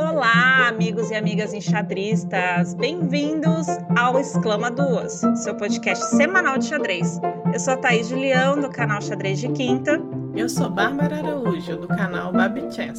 Olá, 0.00 0.68
amigos 0.68 1.10
e 1.10 1.14
amigas 1.14 1.52
enxadristas! 1.52 2.72
Bem-vindos 2.72 3.66
ao 3.94 4.18
Exclama 4.18 4.70
Duas, 4.70 5.20
seu 5.34 5.54
podcast 5.54 6.02
semanal 6.16 6.56
de 6.56 6.64
xadrez. 6.64 7.20
Eu 7.52 7.60
sou 7.60 7.74
a 7.74 7.76
Thaís 7.76 8.08
de 8.08 8.14
Leão, 8.14 8.58
do 8.58 8.70
canal 8.70 9.02
Xadrez 9.02 9.38
de 9.38 9.50
Quinta. 9.50 10.00
Eu 10.34 10.48
sou 10.48 10.70
Bárbara 10.70 11.18
Araújo, 11.18 11.76
do 11.76 11.86
canal 11.86 12.32
Babi 12.32 12.62
Chess. 12.72 12.98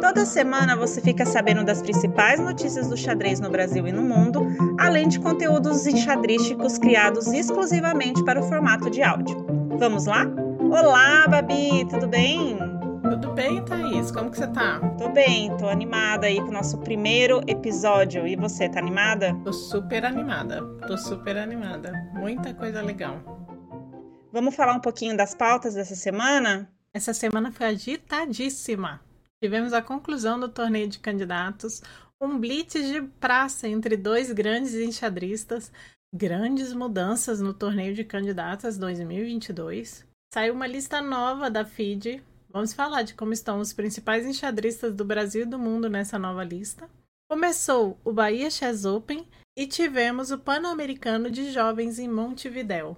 Toda 0.00 0.24
semana 0.24 0.74
você 0.74 1.02
fica 1.02 1.26
sabendo 1.26 1.62
das 1.62 1.82
principais 1.82 2.40
notícias 2.40 2.88
do 2.88 2.96
xadrez 2.96 3.40
no 3.40 3.50
Brasil 3.50 3.86
e 3.86 3.92
no 3.92 4.02
mundo, 4.02 4.40
além 4.80 5.06
de 5.06 5.20
conteúdos 5.20 5.86
enxadrísticos 5.86 6.78
criados 6.78 7.26
exclusivamente 7.26 8.24
para 8.24 8.40
o 8.40 8.42
formato 8.44 8.88
de 8.88 9.02
áudio. 9.02 9.46
Vamos 9.78 10.06
lá? 10.06 10.26
Olá, 10.70 11.26
Babi, 11.28 11.86
tudo 11.90 12.08
bem? 12.08 12.77
Tudo 13.10 13.32
bem, 13.32 13.64
Thaís? 13.64 14.10
Como 14.10 14.30
que 14.30 14.36
você 14.36 14.46
tá? 14.48 14.80
Tô 14.98 15.08
bem, 15.08 15.56
tô 15.56 15.66
animada 15.66 16.26
aí 16.26 16.36
com 16.36 16.48
o 16.48 16.52
nosso 16.52 16.76
primeiro 16.76 17.40
episódio. 17.46 18.26
E 18.26 18.36
você, 18.36 18.68
tá 18.68 18.78
animada? 18.78 19.34
Tô 19.42 19.50
super 19.50 20.04
animada. 20.04 20.62
Tô 20.86 20.98
super 20.98 21.38
animada. 21.38 21.90
Muita 22.12 22.52
coisa 22.52 22.82
legal. 22.82 23.22
Vamos 24.30 24.54
falar 24.54 24.74
um 24.74 24.80
pouquinho 24.80 25.16
das 25.16 25.34
pautas 25.34 25.72
dessa 25.72 25.94
semana? 25.94 26.70
Essa 26.92 27.14
semana 27.14 27.50
foi 27.50 27.68
agitadíssima. 27.68 29.00
Tivemos 29.42 29.72
a 29.72 29.80
conclusão 29.80 30.38
do 30.38 30.50
torneio 30.50 30.86
de 30.86 30.98
candidatos, 30.98 31.82
um 32.20 32.38
blitz 32.38 32.86
de 32.86 33.00
praça 33.00 33.66
entre 33.66 33.96
dois 33.96 34.30
grandes 34.32 34.74
enxadristas, 34.74 35.72
grandes 36.14 36.74
mudanças 36.74 37.40
no 37.40 37.54
torneio 37.54 37.94
de 37.94 38.04
candidatas 38.04 38.76
2022. 38.76 40.06
Saiu 40.34 40.52
uma 40.52 40.66
lista 40.66 41.00
nova 41.00 41.50
da 41.50 41.64
FIDE 41.64 42.22
Vamos 42.50 42.72
falar 42.72 43.02
de 43.02 43.12
como 43.12 43.32
estão 43.32 43.60
os 43.60 43.74
principais 43.74 44.24
enxadristas 44.24 44.94
do 44.94 45.04
Brasil 45.04 45.42
e 45.42 45.46
do 45.46 45.58
mundo 45.58 45.90
nessa 45.90 46.18
nova 46.18 46.42
lista. 46.42 46.88
Começou 47.30 47.98
o 48.02 48.10
Bahia 48.10 48.50
Chess 48.50 48.86
Open 48.86 49.28
e 49.54 49.66
tivemos 49.66 50.30
o 50.30 50.38
Pan-Americano 50.38 51.30
de 51.30 51.52
Jovens 51.52 51.98
em 51.98 52.08
Montevidéu. 52.08 52.96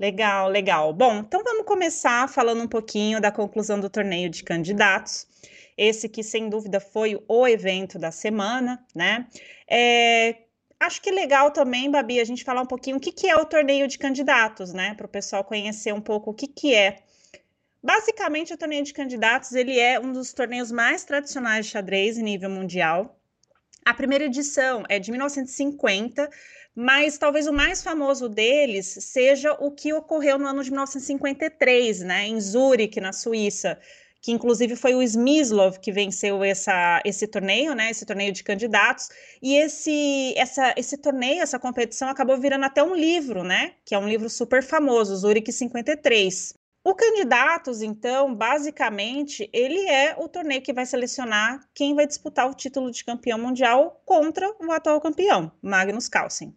Legal, 0.00 0.48
legal. 0.48 0.92
Bom, 0.94 1.18
então 1.18 1.44
vamos 1.44 1.66
começar 1.66 2.26
falando 2.26 2.62
um 2.62 2.68
pouquinho 2.68 3.20
da 3.20 3.30
conclusão 3.30 3.78
do 3.78 3.90
torneio 3.90 4.30
de 4.30 4.42
candidatos. 4.42 5.26
Esse 5.76 6.08
que, 6.08 6.22
sem 6.22 6.48
dúvida, 6.48 6.80
foi 6.80 7.22
o 7.28 7.46
evento 7.46 7.98
da 7.98 8.10
semana, 8.10 8.82
né? 8.94 9.26
É, 9.68 10.41
Acho 10.82 11.00
que 11.00 11.12
legal 11.12 11.52
também, 11.52 11.88
Babi, 11.88 12.18
a 12.18 12.24
gente 12.24 12.42
falar 12.42 12.60
um 12.60 12.66
pouquinho 12.66 12.96
o 12.96 13.00
que, 13.00 13.12
que 13.12 13.28
é 13.28 13.36
o 13.36 13.44
torneio 13.44 13.86
de 13.86 13.96
candidatos, 13.96 14.72
né? 14.72 14.94
Para 14.94 15.06
o 15.06 15.08
pessoal 15.08 15.44
conhecer 15.44 15.94
um 15.94 16.00
pouco 16.00 16.32
o 16.32 16.34
que, 16.34 16.48
que 16.48 16.74
é. 16.74 17.04
Basicamente, 17.80 18.52
o 18.52 18.56
torneio 18.56 18.82
de 18.82 18.92
candidatos 18.92 19.52
ele 19.52 19.78
é 19.78 20.00
um 20.00 20.12
dos 20.12 20.32
torneios 20.32 20.72
mais 20.72 21.04
tradicionais 21.04 21.66
de 21.66 21.70
xadrez 21.70 22.18
em 22.18 22.24
nível 22.24 22.50
mundial. 22.50 23.16
A 23.84 23.94
primeira 23.94 24.24
edição 24.24 24.82
é 24.88 24.98
de 24.98 25.12
1950, 25.12 26.28
mas 26.74 27.16
talvez 27.16 27.46
o 27.46 27.52
mais 27.52 27.80
famoso 27.80 28.28
deles 28.28 28.86
seja 28.86 29.52
o 29.60 29.70
que 29.70 29.92
ocorreu 29.92 30.36
no 30.36 30.48
ano 30.48 30.64
de 30.64 30.70
1953, 30.72 32.00
né, 32.00 32.26
em 32.26 32.40
Zurique, 32.40 33.00
na 33.00 33.12
Suíça, 33.12 33.78
que 34.22 34.30
inclusive 34.30 34.76
foi 34.76 34.94
o 34.94 35.02
Smyslov 35.02 35.78
que 35.80 35.90
venceu 35.90 36.44
essa, 36.44 37.02
esse 37.04 37.26
torneio, 37.26 37.74
né, 37.74 37.90
esse 37.90 38.06
torneio 38.06 38.32
de 38.32 38.44
candidatos, 38.44 39.08
e 39.42 39.56
esse, 39.56 40.32
essa, 40.36 40.72
esse 40.76 40.96
torneio, 40.96 41.42
essa 41.42 41.58
competição 41.58 42.08
acabou 42.08 42.38
virando 42.38 42.64
até 42.64 42.82
um 42.82 42.94
livro, 42.94 43.42
né, 43.42 43.74
que 43.84 43.94
é 43.94 43.98
um 43.98 44.08
livro 44.08 44.30
super 44.30 44.62
famoso, 44.62 45.16
Zurich 45.16 45.52
53. 45.52 46.54
O 46.84 46.94
Candidatos, 46.94 47.82
então, 47.82 48.34
basicamente, 48.34 49.48
ele 49.52 49.88
é 49.88 50.16
o 50.18 50.28
torneio 50.28 50.62
que 50.62 50.72
vai 50.72 50.86
selecionar 50.86 51.60
quem 51.74 51.94
vai 51.94 52.06
disputar 52.06 52.48
o 52.48 52.54
título 52.54 52.90
de 52.90 53.04
campeão 53.04 53.38
mundial 53.38 54.02
contra 54.04 54.48
o 54.60 54.70
atual 54.70 55.00
campeão, 55.00 55.50
Magnus 55.62 56.08
Carlsen. 56.08 56.54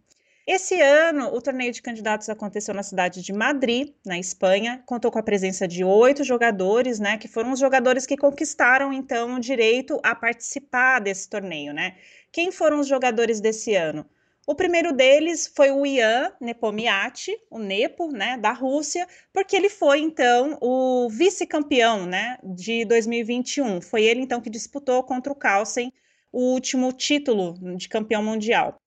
Esse 0.47 0.79
ano, 0.79 1.33
o 1.33 1.41
torneio 1.41 1.71
de 1.71 1.81
candidatos 1.81 2.29
aconteceu 2.29 2.71
na 2.73 2.83
cidade 2.83 3.21
de 3.23 3.33
Madrid, 3.33 3.93
na 4.05 4.19
Espanha. 4.19 4.83
Contou 4.85 5.11
com 5.11 5.17
a 5.17 5.23
presença 5.23 5.67
de 5.67 5.83
oito 5.83 6.23
jogadores, 6.23 6.99
né? 6.99 7.17
Que 7.17 7.27
foram 7.27 7.51
os 7.51 7.59
jogadores 7.59 8.05
que 8.05 8.15
conquistaram, 8.15 8.93
então, 8.93 9.35
o 9.35 9.39
direito 9.39 9.99
a 10.03 10.13
participar 10.13 10.99
desse 10.99 11.27
torneio, 11.27 11.73
né? 11.73 11.95
Quem 12.31 12.51
foram 12.51 12.79
os 12.79 12.87
jogadores 12.87 13.41
desse 13.41 13.73
ano? 13.73 14.05
O 14.45 14.53
primeiro 14.53 14.93
deles 14.93 15.47
foi 15.47 15.71
o 15.71 15.83
Ian 15.83 16.31
Nepomiati, 16.39 17.35
o 17.49 17.57
Nepo, 17.57 18.11
né, 18.11 18.37
da 18.37 18.51
Rússia, 18.51 19.07
porque 19.33 19.55
ele 19.55 19.69
foi 19.69 19.99
então 19.99 20.59
o 20.61 21.09
vice-campeão, 21.09 22.05
né, 22.05 22.37
de 22.43 22.85
2021. 22.85 23.81
Foi 23.81 24.03
ele 24.03 24.21
então 24.21 24.39
que 24.39 24.49
disputou 24.51 25.03
contra 25.03 25.33
o 25.33 25.35
Carlsen 25.35 25.91
o 26.31 26.53
último 26.53 26.93
título 26.93 27.55
de 27.75 27.89
campeão 27.89 28.21
mundial. 28.21 28.79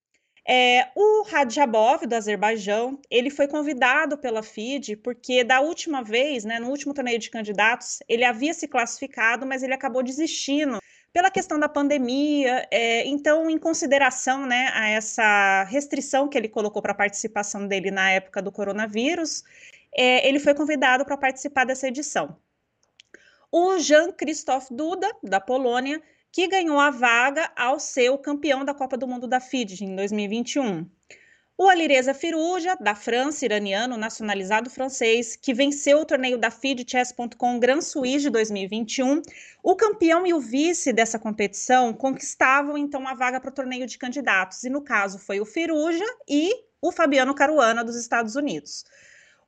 É, 0.50 0.88
o 0.94 1.24
Radjabov, 1.24 2.06
do 2.06 2.14
Azerbaijão, 2.14 2.98
ele 3.10 3.28
foi 3.28 3.46
convidado 3.46 4.16
pela 4.16 4.42
FIDE 4.42 4.96
porque 4.96 5.44
da 5.44 5.60
última 5.60 6.02
vez, 6.02 6.42
né, 6.42 6.58
no 6.58 6.70
último 6.70 6.94
torneio 6.94 7.18
de 7.18 7.28
candidatos, 7.28 7.98
ele 8.08 8.24
havia 8.24 8.54
se 8.54 8.66
classificado, 8.66 9.44
mas 9.44 9.62
ele 9.62 9.74
acabou 9.74 10.02
desistindo 10.02 10.78
pela 11.12 11.30
questão 11.30 11.60
da 11.60 11.68
pandemia. 11.68 12.66
É, 12.70 13.06
então, 13.06 13.50
em 13.50 13.58
consideração 13.58 14.46
né, 14.46 14.70
a 14.72 14.88
essa 14.88 15.64
restrição 15.64 16.26
que 16.26 16.38
ele 16.38 16.48
colocou 16.48 16.80
para 16.80 16.92
a 16.92 16.94
participação 16.94 17.68
dele 17.68 17.90
na 17.90 18.10
época 18.10 18.40
do 18.40 18.50
coronavírus, 18.50 19.44
é, 19.94 20.26
ele 20.26 20.38
foi 20.38 20.54
convidado 20.54 21.04
para 21.04 21.18
participar 21.18 21.66
dessa 21.66 21.88
edição. 21.88 22.38
O 23.52 23.78
Jean-Christophe 23.78 24.72
Duda, 24.72 25.14
da 25.22 25.40
Polônia, 25.40 26.02
que 26.38 26.46
ganhou 26.46 26.78
a 26.78 26.88
vaga 26.88 27.50
ao 27.56 27.80
ser 27.80 28.10
o 28.10 28.16
campeão 28.16 28.64
da 28.64 28.72
Copa 28.72 28.96
do 28.96 29.08
Mundo 29.08 29.26
da 29.26 29.40
FIDE 29.40 29.84
em 29.84 29.96
2021. 29.96 30.88
O 31.58 31.68
Alireza 31.68 32.14
Firuja, 32.14 32.76
da 32.76 32.94
França, 32.94 33.44
iraniano, 33.44 33.96
nacionalizado 33.96 34.70
francês, 34.70 35.34
que 35.34 35.52
venceu 35.52 35.98
o 35.98 36.04
torneio 36.04 36.38
da 36.38 36.48
FIDE 36.48 36.88
Chess.com 36.88 37.58
Grand 37.58 37.80
Suisse 37.80 38.20
de 38.20 38.30
2021. 38.30 39.20
O 39.64 39.74
campeão 39.74 40.24
e 40.24 40.32
o 40.32 40.38
vice 40.38 40.92
dessa 40.92 41.18
competição 41.18 41.92
conquistavam 41.92 42.78
então 42.78 43.08
a 43.08 43.14
vaga 43.14 43.40
para 43.40 43.50
o 43.50 43.54
torneio 43.54 43.84
de 43.84 43.98
candidatos, 43.98 44.62
e 44.62 44.70
no 44.70 44.80
caso 44.80 45.18
foi 45.18 45.40
o 45.40 45.44
Firuja 45.44 46.06
e 46.28 46.52
o 46.80 46.92
Fabiano 46.92 47.34
Caruana, 47.34 47.82
dos 47.82 47.96
Estados 47.96 48.36
Unidos. 48.36 48.84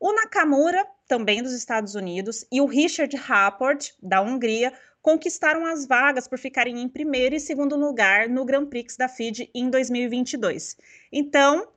O 0.00 0.12
Nakamura, 0.12 0.84
também 1.06 1.40
dos 1.40 1.52
Estados 1.52 1.94
Unidos, 1.94 2.44
e 2.50 2.60
o 2.60 2.66
Richard 2.66 3.14
Rapport, 3.16 3.92
da 4.02 4.20
Hungria, 4.20 4.72
conquistaram 5.02 5.64
as 5.66 5.86
vagas 5.86 6.28
por 6.28 6.38
ficarem 6.38 6.80
em 6.80 6.88
primeiro 6.88 7.34
e 7.34 7.40
segundo 7.40 7.76
lugar 7.76 8.28
no 8.28 8.44
Grand 8.44 8.66
Prix 8.66 8.96
da 8.96 9.08
FIDE 9.08 9.50
em 9.54 9.70
2022. 9.70 10.76
Então, 11.12 11.68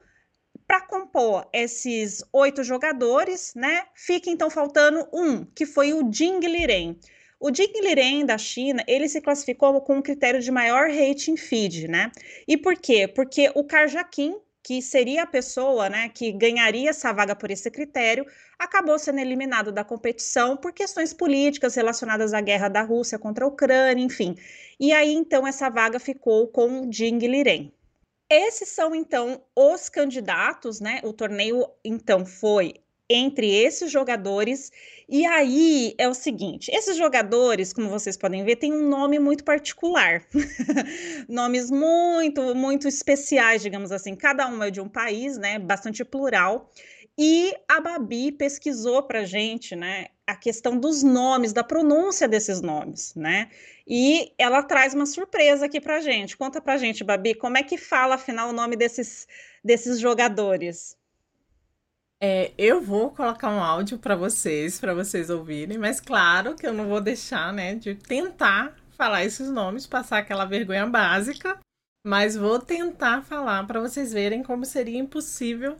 para 0.68 0.82
compor 0.82 1.48
esses 1.54 2.24
oito 2.32 2.64
jogadores, 2.64 3.54
né, 3.56 3.84
fica 3.94 4.30
então 4.30 4.50
faltando 4.50 5.08
um, 5.14 5.46
que 5.46 5.66
foi 5.66 5.94
o 5.94 6.12
Jing 6.12 6.40
Liren. 6.40 6.98
O 7.40 7.54
Jing 7.54 7.74
Liren 7.82 8.26
da 8.26 8.38
China, 8.38 8.84
ele 8.88 9.10
se 9.10 9.20
classificou 9.20 9.82
com 9.82 9.98
um 9.98 10.02
critério 10.02 10.40
de 10.40 10.50
maior 10.50 10.90
rating 10.90 11.36
feed, 11.36 11.90
né? 11.90 12.10
E 12.48 12.56
por 12.56 12.78
quê? 12.78 13.06
Porque 13.06 13.52
o 13.54 13.66
Karjakin, 13.66 14.38
que 14.64 14.82
seria 14.82 15.24
a 15.24 15.28
pessoa 15.28 15.90
né, 15.90 16.08
que 16.08 16.32
ganharia 16.32 16.90
essa 16.90 17.12
vaga 17.12 17.36
por 17.36 17.52
esse 17.52 17.70
critério, 17.70 18.26
acabou 18.58 18.98
sendo 18.98 19.20
eliminado 19.20 19.74
da 19.74 19.84
competição 19.84 20.56
por 20.56 20.72
questões 20.72 21.14
políticas 21.14 21.76
relacionadas 21.76 22.34
à 22.34 22.40
guerra 22.40 22.70
da 22.70 22.82
Rússia 22.82 23.20
contra 23.20 23.44
a 23.44 23.48
Ucrânia, 23.48 24.02
enfim. 24.04 24.36
E 24.80 24.94
aí, 24.94 25.14
então, 25.14 25.46
essa 25.46 25.70
vaga 25.70 26.00
ficou 26.00 26.48
com 26.48 26.90
Jing 26.90 27.20
Liren. 27.20 27.72
Esses 28.30 28.70
são, 28.70 28.96
então, 28.96 29.44
os 29.56 29.90
candidatos, 29.90 30.80
né? 30.80 31.02
O 31.04 31.12
torneio, 31.12 31.68
então, 31.84 32.26
foi 32.26 32.83
entre 33.14 33.50
esses 33.50 33.92
jogadores. 33.92 34.72
E 35.08 35.26
aí 35.26 35.94
é 35.98 36.08
o 36.10 36.14
seguinte: 36.14 36.72
esses 36.74 36.98
jogadores, 36.98 37.72
como 37.72 37.90
vocês 37.90 38.18
podem 38.18 38.44
ver, 38.44 38.56
têm 38.56 38.74
um 38.74 38.88
nome 38.90 39.20
muito 39.20 39.44
particular, 39.44 40.24
nomes 41.30 41.70
muito, 41.70 42.56
muito 42.56 42.88
especiais, 42.88 43.62
digamos 43.62 43.92
assim. 43.92 44.16
Cada 44.16 44.48
um 44.48 44.64
é 44.64 44.72
de 44.72 44.82
um 44.82 44.90
país, 44.90 45.38
né? 45.38 45.60
Bastante 45.60 46.04
plural. 46.04 46.70
E 47.18 47.54
a 47.68 47.80
Babi 47.80 48.32
pesquisou 48.32 49.04
para 49.04 49.24
gente, 49.24 49.76
né, 49.76 50.08
a 50.26 50.36
questão 50.36 50.76
dos 50.76 51.04
nomes, 51.04 51.54
da 51.54 51.64
pronúncia 51.64 52.28
desses 52.28 52.60
nomes, 52.60 53.14
né? 53.16 53.52
E 53.88 54.34
ela 54.38 54.64
traz 54.64 54.96
uma 54.96 55.06
surpresa 55.06 55.66
aqui 55.66 55.80
para 55.80 56.02
gente. 56.02 56.36
Conta 56.36 56.60
para 56.60 56.78
gente, 56.78 57.04
Babi, 57.04 57.36
como 57.36 57.58
é 57.58 57.64
que 57.64 57.78
fala 57.78 58.16
afinal 58.16 58.50
o 58.50 58.54
nome 58.54 58.76
desses 58.76 59.28
desses 59.64 60.00
jogadores? 60.00 60.98
É, 62.26 62.54
eu 62.58 62.80
vou 62.80 63.12
colocar 63.12 63.50
um 63.50 63.62
áudio 63.62 64.00
para 64.00 64.16
vocês, 64.16 64.80
para 64.80 64.94
vocês 64.94 65.30
ouvirem, 65.30 65.78
mas 65.78 66.00
claro 66.00 66.56
que 66.56 66.66
eu 66.66 66.72
não 66.72 66.88
vou 66.88 67.02
deixar, 67.02 67.52
né, 67.52 67.76
de 67.76 67.96
tentar 67.96 68.78
falar 68.96 69.26
esses 69.26 69.50
nomes, 69.50 69.86
passar 69.86 70.20
aquela 70.20 70.46
vergonha 70.46 70.88
básica, 70.88 71.60
mas 72.08 72.38
vou 72.38 72.60
tentar 72.60 73.24
falar 73.24 73.68
para 73.68 73.82
vocês 73.82 74.14
verem 74.14 74.42
como 74.42 74.64
seria 74.64 74.98
impossível 74.98 75.76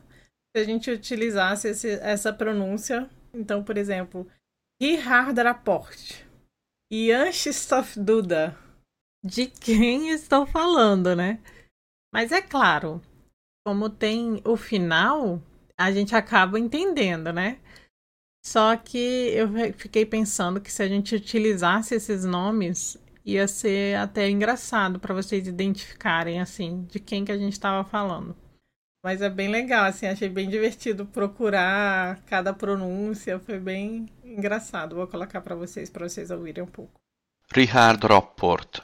se 0.54 0.62
a 0.62 0.64
gente 0.64 0.90
utilizasse 0.90 1.68
esse, 1.68 1.88
essa 2.00 2.30
pronúncia. 2.30 3.08
Então, 3.32 3.64
por 3.64 3.78
exemplo, 3.78 4.30
Richard 4.78 5.40
Rapport, 5.40 5.96
Yanshistov 6.92 7.96
Duda. 7.96 8.54
De 9.24 9.46
quem 9.46 10.10
estou 10.10 10.44
falando, 10.44 11.16
né? 11.16 11.40
Mas 12.12 12.32
é 12.32 12.42
claro, 12.42 13.00
como 13.66 13.88
tem 13.88 14.42
o 14.44 14.54
final, 14.58 15.40
a 15.78 15.90
gente 15.92 16.14
acaba 16.14 16.58
entendendo, 16.58 17.32
né? 17.32 17.58
Só 18.44 18.76
que 18.76 18.98
eu 18.98 19.48
fiquei 19.72 20.04
pensando 20.04 20.60
que 20.60 20.70
se 20.70 20.82
a 20.82 20.88
gente 20.88 21.14
utilizasse 21.14 21.94
esses 21.94 22.24
nomes, 22.24 22.98
ia 23.24 23.48
ser 23.48 23.96
até 23.96 24.28
engraçado 24.28 25.00
para 25.00 25.14
vocês 25.14 25.48
identificarem 25.48 26.40
assim 26.40 26.84
de 26.90 27.00
quem 27.00 27.24
que 27.24 27.32
a 27.32 27.38
gente 27.38 27.54
estava 27.54 27.88
falando. 27.88 28.36
Mas 29.02 29.20
é 29.20 29.28
bem 29.28 29.48
legal, 29.48 29.84
assim, 29.84 30.06
achei 30.06 30.30
bem 30.30 30.48
divertido 30.48 31.04
procurar 31.04 32.22
cada 32.26 32.54
pronúncia, 32.54 33.38
foi 33.38 33.58
bem 33.58 34.08
engraçado. 34.24 34.96
Vou 34.96 35.06
colocar 35.06 35.42
para 35.42 35.54
vocês, 35.54 35.90
para 35.90 36.08
vocês 36.08 36.30
ouvirem 36.30 36.64
um 36.64 36.66
pouco. 36.66 36.98
Richard 37.54 38.06
Ropport. 38.06 38.80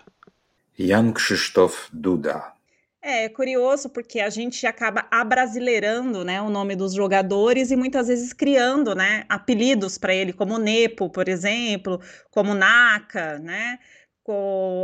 Jan 0.79 1.13
Krzysztof 1.13 1.89
Duda. 1.93 2.53
É 3.02 3.31
curioso 3.31 3.88
porque 3.88 4.20
a 4.20 4.29
gente 4.29 4.67
acaba 4.67 5.06
abrasileirando, 5.11 6.23
né, 6.23 6.41
o 6.43 6.50
nome 6.50 6.76
dos 6.76 6.93
jogadores 6.93 7.70
e 7.70 7.76
muitas 7.76 8.08
vezes 8.08 8.32
criando, 8.35 8.94
né, 8.94 9.25
apelidos 9.29 9.97
para 9.97 10.14
ele, 10.14 10.35
como 10.35 10.58
Nepo, 10.58 11.08
por 11.08 11.26
exemplo, 11.29 11.99
como 12.31 12.52
Naka, 12.55 13.38
né? 13.38 13.79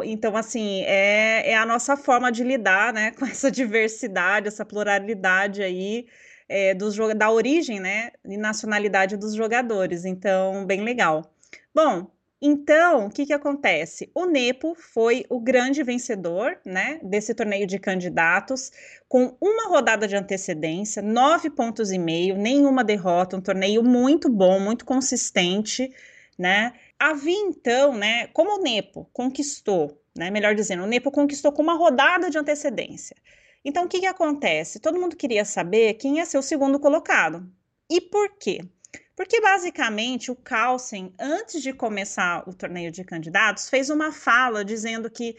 Então, 0.04 0.36
assim, 0.36 0.82
é, 0.84 1.52
é 1.52 1.56
a 1.56 1.64
nossa 1.66 1.96
forma 1.96 2.32
de 2.32 2.42
lidar, 2.42 2.92
né, 2.92 3.12
com 3.18 3.24
essa 3.26 3.50
diversidade, 3.50 4.48
essa 4.48 4.64
pluralidade 4.64 5.62
aí 5.62 6.06
é, 6.48 6.74
dos, 6.74 6.96
da 7.16 7.30
origem, 7.30 7.80
né, 7.80 8.10
e 8.24 8.36
nacionalidade 8.36 9.16
dos 9.16 9.34
jogadores. 9.34 10.04
Então, 10.04 10.66
bem 10.66 10.82
legal. 10.82 11.32
Bom, 11.74 12.10
então, 12.46 13.06
o 13.06 13.10
que, 13.10 13.26
que 13.26 13.32
acontece? 13.32 14.08
O 14.14 14.24
Nepo 14.24 14.76
foi 14.76 15.24
o 15.28 15.40
grande 15.40 15.82
vencedor 15.82 16.56
né, 16.64 17.00
desse 17.02 17.34
torneio 17.34 17.66
de 17.66 17.78
candidatos, 17.78 18.70
com 19.08 19.36
uma 19.40 19.68
rodada 19.68 20.06
de 20.06 20.14
antecedência, 20.14 21.02
nove 21.02 21.50
pontos 21.50 21.90
e 21.90 21.98
meio, 21.98 22.36
nenhuma 22.36 22.84
derrota, 22.84 23.36
um 23.36 23.40
torneio 23.40 23.82
muito 23.82 24.30
bom, 24.30 24.60
muito 24.60 24.84
consistente, 24.84 25.92
né? 26.38 26.72
Havia 26.98 27.36
então, 27.40 27.94
né, 27.96 28.28
como 28.28 28.60
o 28.60 28.62
Nepo 28.62 29.10
conquistou, 29.12 30.00
né, 30.16 30.30
melhor 30.30 30.54
dizendo, 30.54 30.84
o 30.84 30.86
Nepo 30.86 31.10
conquistou 31.10 31.50
com 31.50 31.62
uma 31.62 31.74
rodada 31.74 32.30
de 32.30 32.38
antecedência. 32.38 33.16
Então, 33.64 33.84
o 33.84 33.88
que, 33.88 33.98
que 34.00 34.06
acontece? 34.06 34.78
Todo 34.78 35.00
mundo 35.00 35.16
queria 35.16 35.44
saber 35.44 35.94
quem 35.94 36.18
ia 36.18 36.24
ser 36.24 36.38
o 36.38 36.42
segundo 36.42 36.78
colocado. 36.78 37.44
E 37.90 38.00
por 38.00 38.36
quê? 38.38 38.60
Porque 39.16 39.40
basicamente 39.40 40.30
o 40.30 40.36
Carlsen, 40.36 41.14
antes 41.18 41.62
de 41.62 41.72
começar 41.72 42.46
o 42.46 42.52
torneio 42.52 42.92
de 42.92 43.02
candidatos, 43.02 43.70
fez 43.70 43.88
uma 43.88 44.12
fala 44.12 44.62
dizendo 44.62 45.10
que 45.10 45.34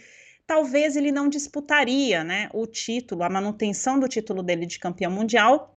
talvez 0.48 0.96
ele 0.96 1.12
não 1.12 1.30
disputaria 1.30 2.24
né, 2.24 2.50
o 2.54 2.66
título, 2.66 3.24
a 3.24 3.30
manutenção 3.30 4.00
do 4.00 4.08
título 4.08 4.42
dele 4.42 4.66
de 4.66 4.80
campeão 4.80 5.12
mundial, 5.12 5.76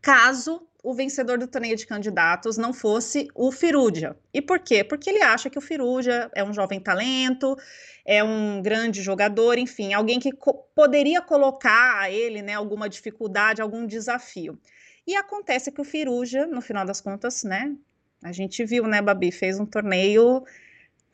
caso 0.00 0.66
o 0.82 0.92
vencedor 0.92 1.38
do 1.38 1.46
torneio 1.46 1.76
de 1.76 1.86
candidatos 1.86 2.56
não 2.56 2.72
fosse 2.72 3.28
o 3.36 3.52
Firuja. 3.52 4.16
E 4.34 4.42
por 4.42 4.58
quê? 4.58 4.82
Porque 4.82 5.08
ele 5.08 5.22
acha 5.22 5.48
que 5.48 5.58
o 5.58 5.60
Firuja 5.60 6.28
é 6.34 6.42
um 6.42 6.52
jovem 6.52 6.80
talento, 6.80 7.56
é 8.04 8.24
um 8.24 8.60
grande 8.60 9.00
jogador, 9.00 9.58
enfim, 9.58 9.94
alguém 9.94 10.18
que 10.18 10.32
co 10.32 10.54
poderia 10.74 11.20
colocar 11.20 12.00
a 12.00 12.10
ele 12.10 12.42
né, 12.42 12.54
alguma 12.54 12.88
dificuldade, 12.88 13.62
algum 13.62 13.86
desafio. 13.86 14.58
E 15.06 15.16
acontece 15.16 15.72
que 15.72 15.80
o 15.80 15.84
Firuja, 15.84 16.46
no 16.46 16.60
final 16.60 16.84
das 16.84 17.00
contas, 17.00 17.42
né? 17.42 17.74
A 18.22 18.30
gente 18.30 18.64
viu, 18.64 18.86
né, 18.86 19.02
Babi, 19.02 19.32
fez 19.32 19.58
um 19.58 19.66
torneio 19.66 20.44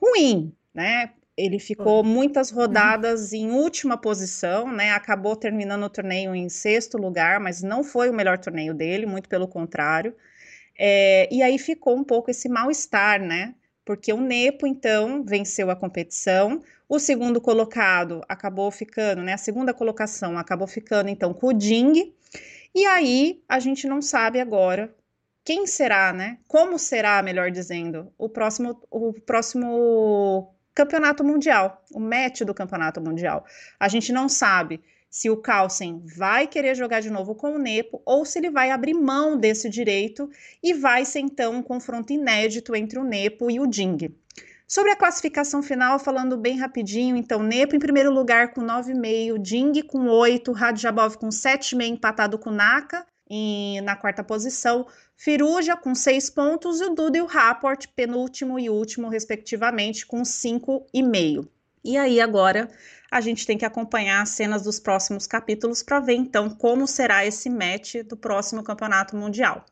ruim, 0.01 0.53
né? 0.75 1.13
Ele 1.37 1.59
ficou 1.59 2.03
muitas 2.03 2.51
rodadas 2.51 3.33
em 3.33 3.51
última 3.51 3.97
posição, 3.97 4.73
né? 4.73 4.91
Acabou 4.91 5.37
terminando 5.37 5.85
o 5.85 5.91
torneio 5.91 6.35
em 6.35 6.49
sexto 6.49 6.99
lugar, 6.99 7.39
mas 7.39 7.63
não 7.63 7.85
foi 7.85 8.11
o 8.11 8.13
melhor 8.13 8.39
torneio 8.39 8.75
dele, 8.75 9.07
muito 9.07 9.29
pelo 9.29 9.47
contrário. 9.47 10.15
É, 10.77 11.29
e 11.33 11.43
aí 11.43 11.59
ficou 11.59 11.97
um 11.97 12.05
pouco 12.05 12.31
esse 12.31 12.49
mal-estar, 12.49 13.21
né? 13.21 13.55
Porque 13.85 14.13
o 14.13 14.21
Nepo, 14.21 14.67
então, 14.67 15.25
venceu 15.25 15.71
a 15.71 15.77
competição. 15.77 16.61
O 16.89 16.99
segundo 16.99 17.41
colocado 17.41 18.23
acabou 18.29 18.71
ficando, 18.71 19.23
né? 19.23 19.33
A 19.35 19.39
segunda 19.39 19.73
colocação 19.73 20.37
acabou 20.37 20.67
ficando, 20.67 21.09
então, 21.09 21.33
com 21.33 21.49
o 21.49 21.53
Ding. 21.53 22.15
E 22.75 22.85
aí 22.87 23.43
a 23.49 23.59
gente 23.59 23.87
não 23.87 24.01
sabe 24.01 24.41
agora 24.41 24.95
quem 25.45 25.67
será, 25.67 26.13
né? 26.13 26.39
Como 26.47 26.79
será, 26.79 27.23
melhor 27.23 27.51
dizendo, 27.51 28.13
o 28.19 28.29
próximo, 28.29 28.79
o 28.91 29.15
próximo 29.15 30.55
campeonato 30.75 31.25
mundial, 31.25 31.83
o 31.91 31.99
match 31.99 32.43
do 32.43 32.53
campeonato 32.53 33.01
mundial. 33.01 33.47
A 33.81 33.89
gente 33.89 34.13
não 34.13 34.29
sabe 34.29 34.83
se 35.11 35.31
o 35.31 35.37
Carlsen 35.39 36.03
vai 36.17 36.47
querer 36.47 36.75
jogar 36.75 37.01
de 37.01 37.11
novo 37.11 37.35
com 37.35 37.55
o 37.55 37.59
Nepo 37.59 38.03
ou 38.05 38.25
se 38.25 38.39
ele 38.39 38.51
vai 38.51 38.71
abrir 38.71 38.93
mão 38.93 39.39
desse 39.39 39.69
direito 39.71 40.31
e 40.63 40.75
vai 40.75 41.05
ser 41.05 41.21
então 41.21 41.55
um 41.55 41.63
confronto 41.63 42.13
inédito 42.13 42.77
entre 42.77 42.99
o 42.99 43.05
Nepo 43.05 43.51
e 43.51 43.59
o 43.59 43.67
Ding. 43.67 44.15
Sobre 44.69 44.93
a 44.93 44.97
classificação 44.97 45.63
final, 45.63 45.99
falando 45.99 46.37
bem 46.37 46.59
rapidinho, 46.59 47.17
então, 47.17 47.43
Nepo 47.43 47.75
em 47.75 47.79
primeiro 47.79 48.13
lugar 48.13 48.53
com 48.53 48.61
9,5, 48.61 49.39
Ding 49.39 49.83
com 49.83 50.07
8, 50.07 50.53
Radjabov 50.53 51.17
com 51.17 51.31
7,5, 51.31 51.87
empatado 51.87 52.39
com 52.39 52.51
Naka 52.51 53.07
em, 53.31 53.81
na 53.81 53.97
quarta 53.97 54.23
posição, 54.23 54.87
Firuja 55.17 55.75
com 55.75 55.95
6 55.95 56.29
pontos 56.29 56.83
e 56.83 56.85
o 56.85 56.95
Duda 56.95 57.17
e 57.17 57.23
o 57.23 57.27
Rapport, 57.27 57.83
penúltimo 57.97 58.59
e 58.59 58.69
último, 58.69 59.09
respectivamente, 59.09 60.05
com 60.05 60.21
5,5. 60.21 61.49
E 61.83 61.97
aí, 61.97 62.21
agora, 62.21 62.69
a 63.11 63.23
gente 63.23 63.47
tem 63.47 63.57
que 63.57 63.65
acompanhar 63.65 64.21
as 64.21 64.29
cenas 64.29 64.65
dos 64.65 64.79
próximos 64.79 65.27
capítulos 65.27 65.83
para 65.83 65.99
ver, 65.99 66.15
então, 66.15 66.51
como 66.51 66.87
será 66.87 67.25
esse 67.25 67.49
match 67.49 68.03
do 68.07 68.19
próximo 68.19 68.63
Campeonato 68.63 69.17
Mundial. 69.17 69.65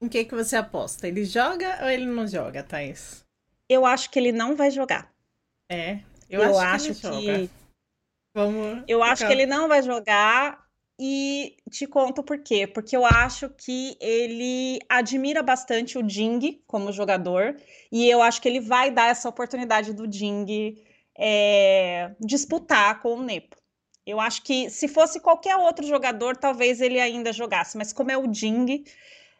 Em 0.00 0.06
que, 0.06 0.24
que 0.24 0.36
você 0.36 0.54
aposta? 0.54 1.08
Ele 1.08 1.24
joga 1.24 1.80
ou 1.82 1.90
ele 1.90 2.06
não 2.06 2.28
joga, 2.28 2.62
Thaís? 2.62 3.25
Eu 3.68 3.84
acho 3.84 4.10
que 4.10 4.18
ele 4.18 4.32
não 4.32 4.54
vai 4.56 4.70
jogar. 4.70 5.12
É, 5.70 6.00
eu, 6.30 6.42
eu 6.42 6.58
acho, 6.58 6.90
acho, 6.92 7.00
que, 7.00 7.46
que... 7.46 7.50
Vamos 8.34 8.84
eu 8.86 9.02
acho 9.02 9.26
que 9.26 9.32
ele 9.32 9.46
não 9.46 9.68
vai 9.68 9.82
jogar 9.82 10.66
e 10.98 11.56
te 11.70 11.86
conto 11.86 12.22
por 12.22 12.38
quê. 12.38 12.66
Porque 12.66 12.96
eu 12.96 13.04
acho 13.04 13.50
que 13.50 13.96
ele 14.00 14.78
admira 14.88 15.42
bastante 15.42 15.98
o 15.98 16.02
Ding 16.02 16.62
como 16.66 16.92
jogador 16.92 17.56
e 17.90 18.08
eu 18.08 18.22
acho 18.22 18.40
que 18.40 18.48
ele 18.48 18.60
vai 18.60 18.90
dar 18.90 19.08
essa 19.08 19.28
oportunidade 19.28 19.92
do 19.92 20.06
Ding 20.06 20.76
é, 21.18 22.14
disputar 22.20 23.00
com 23.00 23.14
o 23.14 23.22
Nepo. 23.22 23.56
Eu 24.06 24.20
acho 24.20 24.42
que 24.42 24.70
se 24.70 24.86
fosse 24.86 25.18
qualquer 25.18 25.56
outro 25.56 25.84
jogador, 25.84 26.36
talvez 26.36 26.80
ele 26.80 27.00
ainda 27.00 27.32
jogasse, 27.32 27.76
mas 27.76 27.92
como 27.92 28.12
é 28.12 28.16
o 28.16 28.28
Ding, 28.28 28.84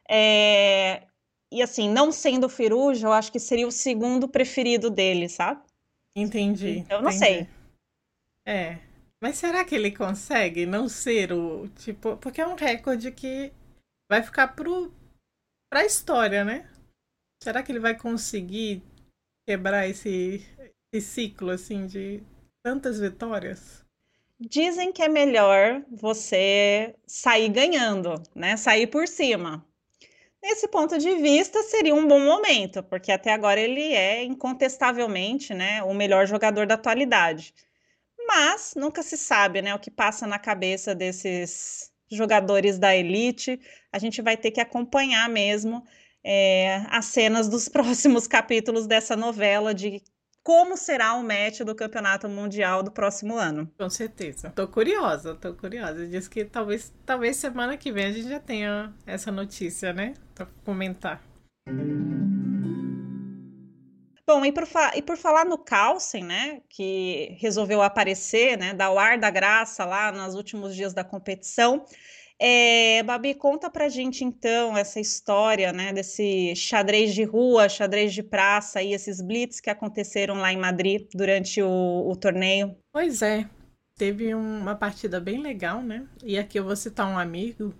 é, 0.09 1.05
e 1.51 1.63
assim, 1.63 1.89
não 1.89 2.11
sendo 2.11 2.49
Firuja, 2.49 3.07
eu 3.07 3.13
acho 3.13 3.31
que 3.31 3.39
seria 3.39 3.67
o 3.67 3.73
segundo 3.73 4.29
preferido 4.29 4.91
dele, 4.91 5.29
sabe? 5.29 5.63
Entendi. 6.15 6.85
Eu 6.89 7.03
não 7.03 7.11
entendi. 7.11 7.19
sei. 7.19 7.49
É. 8.45 8.79
Mas 9.21 9.39
será 9.39 9.65
que 9.65 9.75
ele 9.75 9.91
consegue 9.91 10.67
não 10.67 10.89
ser 10.89 11.33
o 11.33 11.69
tipo, 11.69 12.17
porque 12.19 12.41
é 12.41 12.47
um 12.47 12.55
recorde 12.55 13.11
que 13.11 13.53
vai 14.09 14.23
ficar 14.23 14.49
pro 14.49 14.93
pra 15.71 15.85
história, 15.85 16.45
né? 16.45 16.69
Será 17.43 17.63
que 17.63 17.73
ele 17.73 17.81
vai 17.81 17.97
conseguir 17.97 18.83
quebrar 19.47 19.89
esse, 19.89 20.45
esse 20.93 21.07
ciclo 21.07 21.51
assim 21.51 21.87
de 21.87 22.23
tantas 22.63 23.01
vitórias? 23.01 23.85
Dizem 24.39 24.93
que 24.93 25.03
é 25.03 25.09
melhor 25.09 25.83
você 25.91 26.95
sair 27.07 27.49
ganhando, 27.49 28.23
né? 28.35 28.57
Sair 28.57 28.87
por 28.87 29.09
cima. 29.09 29.67
Nesse 30.47 30.69
ponto 30.69 30.97
de 30.97 31.13
vista, 31.17 31.61
seria 31.65 31.93
um 31.93 32.07
bom 32.07 32.21
momento, 32.21 32.81
porque 32.85 33.11
até 33.11 33.33
agora 33.33 33.59
ele 33.59 33.93
é 33.93 34.23
incontestavelmente 34.23 35.53
né, 35.53 35.83
o 35.83 35.93
melhor 35.93 36.25
jogador 36.25 36.69
da 36.69 36.75
atualidade. 36.75 37.53
Mas 38.17 38.73
nunca 38.77 39.03
se 39.03 39.17
sabe 39.17 39.61
né, 39.61 39.75
o 39.75 39.79
que 39.81 39.91
passa 39.91 40.25
na 40.25 40.39
cabeça 40.39 40.95
desses 40.95 41.91
jogadores 42.09 42.79
da 42.79 42.95
elite. 42.95 43.61
A 43.91 43.99
gente 43.99 44.23
vai 44.23 44.37
ter 44.37 44.53
que 44.53 44.61
acompanhar 44.61 45.29
mesmo 45.29 45.85
é, 46.23 46.81
as 46.91 47.07
cenas 47.07 47.49
dos 47.49 47.67
próximos 47.69 48.29
capítulos 48.29 48.87
dessa 48.87 49.17
novela 49.17 49.75
de 49.75 50.01
como 50.47 50.77
será 50.77 51.15
o 51.15 51.25
match 51.25 51.63
do 51.63 51.75
Campeonato 51.75 52.29
Mundial 52.29 52.81
do 52.81 52.93
próximo 52.93 53.37
ano. 53.37 53.69
Com 53.77 53.91
certeza. 53.91 54.53
Tô 54.55 54.69
curiosa, 54.69 55.35
tô 55.35 55.53
curiosa. 55.53 56.07
Diz 56.07 56.29
que 56.29 56.45
talvez, 56.45 56.95
talvez 57.05 57.35
semana 57.35 57.77
que 57.77 57.91
vem 57.91 58.05
a 58.05 58.13
gente 58.13 58.29
já 58.29 58.39
tenha 58.39 58.95
essa 59.05 59.33
notícia, 59.33 59.93
né? 59.93 60.15
Pra 60.37 60.47
comentar. 60.65 61.21
Bom, 64.25 64.45
e 64.45 64.53
por, 64.53 64.69
e 64.95 65.03
por 65.03 65.17
falar 65.17 65.45
no 65.45 65.59
Carlsen, 65.59 66.23
né, 66.23 66.61
que 66.69 67.37
resolveu 67.41 67.83
aparecer, 67.83 68.57
né, 68.57 68.73
dar 68.73 68.91
o 68.91 68.99
ar 69.01 69.19
da 69.19 69.31
graça 69.31 69.85
lá 69.85 70.13
nos 70.13 70.37
últimos 70.37 70.77
dias 70.77 70.95
da 70.95 71.03
competição, 71.03 71.85
É, 72.39 73.03
Babi, 73.03 73.35
conta 73.35 73.71
pra 73.71 73.89
gente 73.89 74.23
então 74.23 74.77
essa 74.77 75.01
história, 75.01 75.73
né, 75.73 75.93
desse 75.93 76.55
xadrez 76.55 77.15
de 77.15 77.25
rua, 77.25 77.69
xadrez 77.69 78.13
de 78.13 78.23
praça 78.23 78.83
e 78.83 78.93
esses 78.93 79.23
blitz 79.23 79.59
que 79.59 79.71
aconteceram 79.71 80.35
lá 80.35 80.53
em 80.53 80.59
Madrid 80.59 81.07
durante 81.15 81.63
o, 81.63 82.07
o 82.07 82.15
torneio. 82.15 82.77
Pois 82.93 83.23
é, 83.23 83.49
teve 83.97 84.35
uma 84.35 84.75
partida 84.75 85.19
bem 85.19 85.41
legal, 85.41 85.81
né? 85.81 86.07
E 86.23 86.39
aqui 86.39 86.59
eu 86.59 86.65
vou 86.65 86.77
citar 86.77 87.09
um 87.09 87.19
amigo. 87.19 87.75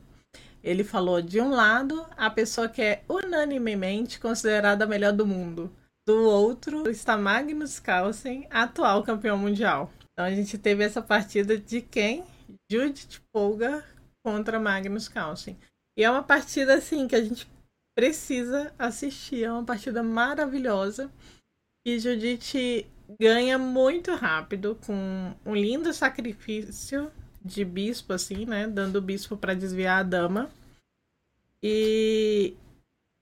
Ele 0.65 0.83
falou: 0.83 1.21
de 1.21 1.41
um 1.41 1.51
lado, 1.51 2.07
a 2.17 2.31
pessoa 2.31 2.69
que 2.69 2.81
é 2.81 3.03
unanimemente 3.09 4.19
considerada 4.19 4.85
a 4.85 4.89
melhor 4.89 5.13
do 5.13 5.27
mundo. 5.27 5.71
Do 6.09 6.23
outro 6.25 6.89
está 6.89 7.17
Magnus 7.17 7.79
Carlsen, 7.79 8.47
atual 8.49 9.03
campeão 9.03 9.37
mundial. 9.37 9.91
Então 10.13 10.25
a 10.25 10.31
gente 10.31 10.57
teve 10.57 10.83
essa 10.83 11.03
partida 11.03 11.59
de 11.59 11.83
quem? 11.83 12.25
Judith 12.71 13.21
Polgar 13.33 13.96
contra 14.27 14.59
Magnus 14.59 15.07
Carlsen. 15.07 15.57
E 15.97 16.03
é 16.03 16.11
uma 16.11 16.25
partida 16.25 16.75
assim 16.75 17.07
que 17.07 17.15
a 17.15 17.23
gente 17.23 17.49
precisa 17.97 18.75
assistir. 18.77 19.45
É 19.45 19.53
uma 19.53 19.65
partida 19.65 20.03
maravilhosa. 20.03 21.13
E 21.87 21.97
Judith 21.97 22.85
ganha 23.21 23.57
muito 23.57 24.13
rápido 24.17 24.77
com 24.85 25.33
um 25.45 25.55
lindo 25.55 25.95
sacrifício 25.95 27.09
de 27.41 27.65
bispo 27.65 28.13
assim, 28.13 28.45
né, 28.45 28.67
dando 28.67 28.97
o 28.97 29.01
bispo 29.01 29.37
para 29.37 29.55
desviar 29.55 30.01
a 30.01 30.03
dama. 30.03 30.51
E 31.63 32.57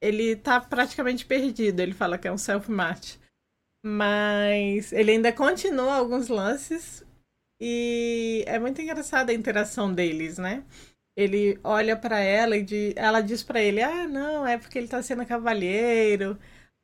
ele 0.01 0.37
tá 0.37 0.59
praticamente 0.59 1.27
perdido. 1.27 1.81
Ele 1.81 1.93
fala 1.93 2.17
que 2.17 2.27
é 2.27 2.33
um 2.33 2.39
self-match. 2.39 3.19
Mas 3.85 4.91
ele 4.91 5.11
ainda 5.11 5.31
continua 5.31 5.97
alguns 5.97 6.29
lances 6.29 7.05
e 7.61 8.43
é 8.47 8.59
muito 8.59 8.81
engraçada 8.81 9.31
a 9.31 9.35
interação 9.35 9.93
deles, 9.93 10.39
né? 10.39 10.65
Ele 11.17 11.59
olha 11.63 11.97
para 11.97 12.19
ela 12.21 12.57
e 12.57 12.63
de, 12.63 12.93
ela 12.97 13.21
diz 13.21 13.43
para 13.43 13.61
ele: 13.63 13.83
"Ah, 13.83 14.07
não, 14.07 14.47
é 14.47 14.59
porque 14.59 14.79
ele 14.79 14.89
tá 14.89 15.03
sendo 15.03 15.25
cavalheiro". 15.27 16.39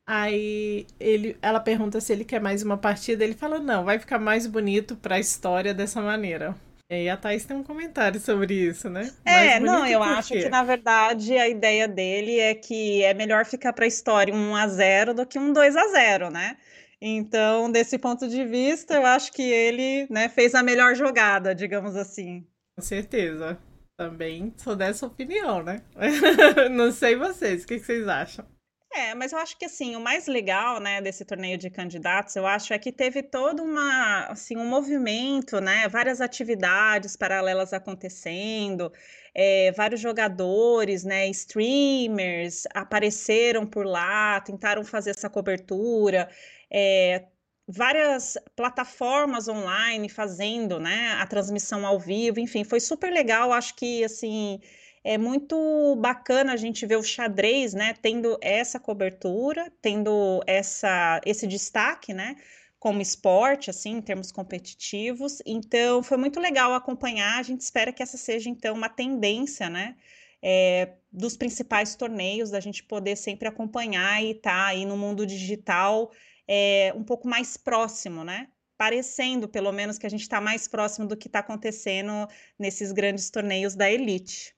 Aí 0.07 0.85
ele, 0.99 1.37
ela 1.41 1.59
pergunta 1.59 2.01
se 2.01 2.11
ele 2.11 2.25
quer 2.25 2.41
mais 2.41 2.63
uma 2.63 2.77
partida, 2.77 3.23
ele 3.23 3.33
fala: 3.33 3.59
"Não, 3.59 3.85
vai 3.85 3.99
ficar 3.99 4.19
mais 4.19 4.47
bonito 4.47 4.95
para 4.95 5.15
a 5.15 5.19
história 5.19 5.73
dessa 5.73 6.01
maneira". 6.01 6.55
E 6.89 7.09
a 7.09 7.15
Thaís 7.15 7.45
tem 7.45 7.55
um 7.55 7.63
comentário 7.63 8.19
sobre 8.19 8.53
isso, 8.53 8.89
né? 8.89 9.09
É, 9.25 9.59
não, 9.61 9.85
eu 9.85 10.03
acho 10.03 10.33
que 10.33 10.49
na 10.49 10.61
verdade 10.61 11.37
a 11.37 11.47
ideia 11.47 11.87
dele 11.87 12.37
é 12.37 12.53
que 12.53 13.01
é 13.01 13.13
melhor 13.13 13.45
ficar 13.45 13.71
para 13.71 13.85
a 13.85 13.87
história 13.87 14.33
um 14.33 14.51
1 14.51 14.55
a 14.57 14.67
0 14.67 15.13
do 15.13 15.25
que 15.25 15.39
um 15.39 15.53
2 15.53 15.75
a 15.77 15.87
0, 15.87 16.29
né? 16.29 16.57
Então, 17.01 17.71
desse 17.71 17.97
ponto 17.97 18.27
de 18.27 18.45
vista, 18.45 18.93
eu 18.93 19.05
acho 19.05 19.31
que 19.31 19.41
ele, 19.41 20.05
né, 20.09 20.29
fez 20.29 20.53
a 20.53 20.61
melhor 20.61 20.93
jogada, 20.95 21.55
digamos 21.55 21.95
assim. 21.95 22.45
Com 22.75 22.83
certeza. 22.83 23.57
Também 24.01 24.51
sou 24.57 24.75
dessa 24.75 25.05
opinião, 25.05 25.61
né? 25.61 25.83
Não 26.71 26.91
sei 26.91 27.15
vocês, 27.15 27.63
o 27.63 27.67
que 27.67 27.77
vocês 27.77 28.07
acham? 28.07 28.43
É, 28.91 29.13
mas 29.13 29.31
eu 29.31 29.37
acho 29.37 29.55
que 29.59 29.65
assim, 29.65 29.95
o 29.95 30.01
mais 30.01 30.25
legal, 30.25 30.79
né, 30.79 30.99
desse 30.99 31.23
torneio 31.23 31.55
de 31.55 31.69
candidatos, 31.69 32.35
eu 32.35 32.47
acho 32.47 32.73
é 32.73 32.79
que 32.79 32.91
teve 32.91 33.21
todo 33.21 33.61
uma, 33.61 34.25
assim, 34.25 34.57
um 34.57 34.65
movimento, 34.65 35.61
né, 35.61 35.87
várias 35.87 36.19
atividades 36.19 37.15
paralelas 37.15 37.73
acontecendo, 37.73 38.91
é, 39.35 39.71
vários 39.73 40.01
jogadores, 40.01 41.03
né, 41.03 41.27
streamers 41.29 42.63
apareceram 42.73 43.67
por 43.67 43.85
lá, 43.85 44.41
tentaram 44.41 44.83
fazer 44.83 45.11
essa 45.11 45.29
cobertura, 45.29 46.27
é, 46.71 47.27
várias 47.67 48.37
plataformas 48.55 49.47
online 49.47 50.09
fazendo, 50.09 50.79
né, 50.79 51.13
a 51.19 51.25
transmissão 51.25 51.85
ao 51.85 51.99
vivo, 51.99 52.39
enfim, 52.39 52.63
foi 52.63 52.79
super 52.79 53.11
legal, 53.11 53.51
acho 53.51 53.75
que, 53.75 54.03
assim, 54.03 54.59
é 55.03 55.17
muito 55.17 55.95
bacana 55.99 56.53
a 56.53 56.57
gente 56.57 56.85
ver 56.85 56.97
o 56.97 57.03
xadrez, 57.03 57.73
né, 57.73 57.93
tendo 58.01 58.37
essa 58.41 58.79
cobertura, 58.79 59.71
tendo 59.81 60.41
essa, 60.45 61.21
esse 61.25 61.47
destaque, 61.47 62.13
né, 62.13 62.35
como 62.79 63.01
esporte, 63.01 63.69
assim, 63.69 63.91
em 63.97 64.01
termos 64.01 64.31
competitivos, 64.31 65.41
então 65.45 66.01
foi 66.01 66.17
muito 66.17 66.39
legal 66.39 66.73
acompanhar, 66.73 67.39
a 67.39 67.43
gente 67.43 67.61
espera 67.61 67.93
que 67.93 68.01
essa 68.03 68.17
seja, 68.17 68.49
então, 68.49 68.75
uma 68.75 68.89
tendência, 68.89 69.69
né, 69.69 69.95
é, 70.41 70.93
dos 71.11 71.37
principais 71.37 71.95
torneios, 71.95 72.49
da 72.49 72.59
gente 72.59 72.83
poder 72.83 73.15
sempre 73.15 73.47
acompanhar 73.47 74.23
e 74.23 74.31
estar 74.31 74.49
tá 74.51 74.65
aí 74.67 74.85
no 74.85 74.97
mundo 74.97 75.25
digital, 75.25 76.11
é, 76.47 76.93
um 76.95 77.03
pouco 77.03 77.27
mais 77.27 77.57
próximo, 77.57 78.23
né? 78.23 78.47
Parecendo, 78.77 79.47
pelo 79.47 79.71
menos, 79.71 79.97
que 79.97 80.05
a 80.05 80.09
gente 80.09 80.21
está 80.21 80.41
mais 80.41 80.67
próximo 80.67 81.07
do 81.07 81.15
que 81.15 81.27
está 81.27 81.39
acontecendo 81.39 82.27
nesses 82.57 82.91
grandes 82.91 83.29
torneios 83.29 83.75
da 83.75 83.89
elite. 83.89 84.55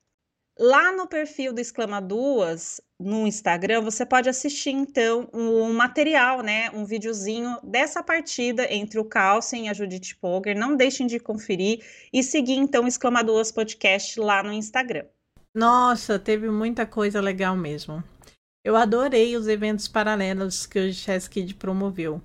Lá 0.57 0.91
no 0.91 1.07
perfil 1.07 1.51
do 1.51 1.59
Exclama 1.59 1.99
Duas, 1.99 2.79
no 2.99 3.25
Instagram, 3.25 3.81
você 3.81 4.05
pode 4.05 4.29
assistir 4.29 4.69
então 4.69 5.27
um 5.33 5.73
material, 5.73 6.43
né, 6.43 6.69
um 6.71 6.85
videozinho 6.85 7.57
dessa 7.63 8.03
partida 8.03 8.71
entre 8.71 8.99
o 8.99 9.05
Carlsen 9.05 9.65
e 9.65 9.69
a 9.69 9.73
Judith 9.73 10.15
Poger. 10.21 10.55
Não 10.55 10.75
deixem 10.75 11.07
de 11.07 11.19
conferir 11.19 11.83
e 12.13 12.21
seguir 12.21 12.53
então 12.53 12.85
o 12.85 12.87
Exclama 12.87 13.23
Duas 13.23 13.51
Podcast 13.51 14.19
lá 14.19 14.43
no 14.43 14.53
Instagram. 14.53 15.05
Nossa, 15.55 16.19
teve 16.19 16.49
muita 16.49 16.85
coisa 16.85 17.19
legal 17.19 17.55
mesmo. 17.55 18.03
Eu 18.65 18.77
adorei 18.77 19.35
os 19.35 19.49
eventos 19.49 19.89
paralelos 19.89 20.65
que 20.65 20.79
o 20.79 20.93
Chess 20.93 21.27
Kid 21.27 21.55
promoveu. 21.55 22.21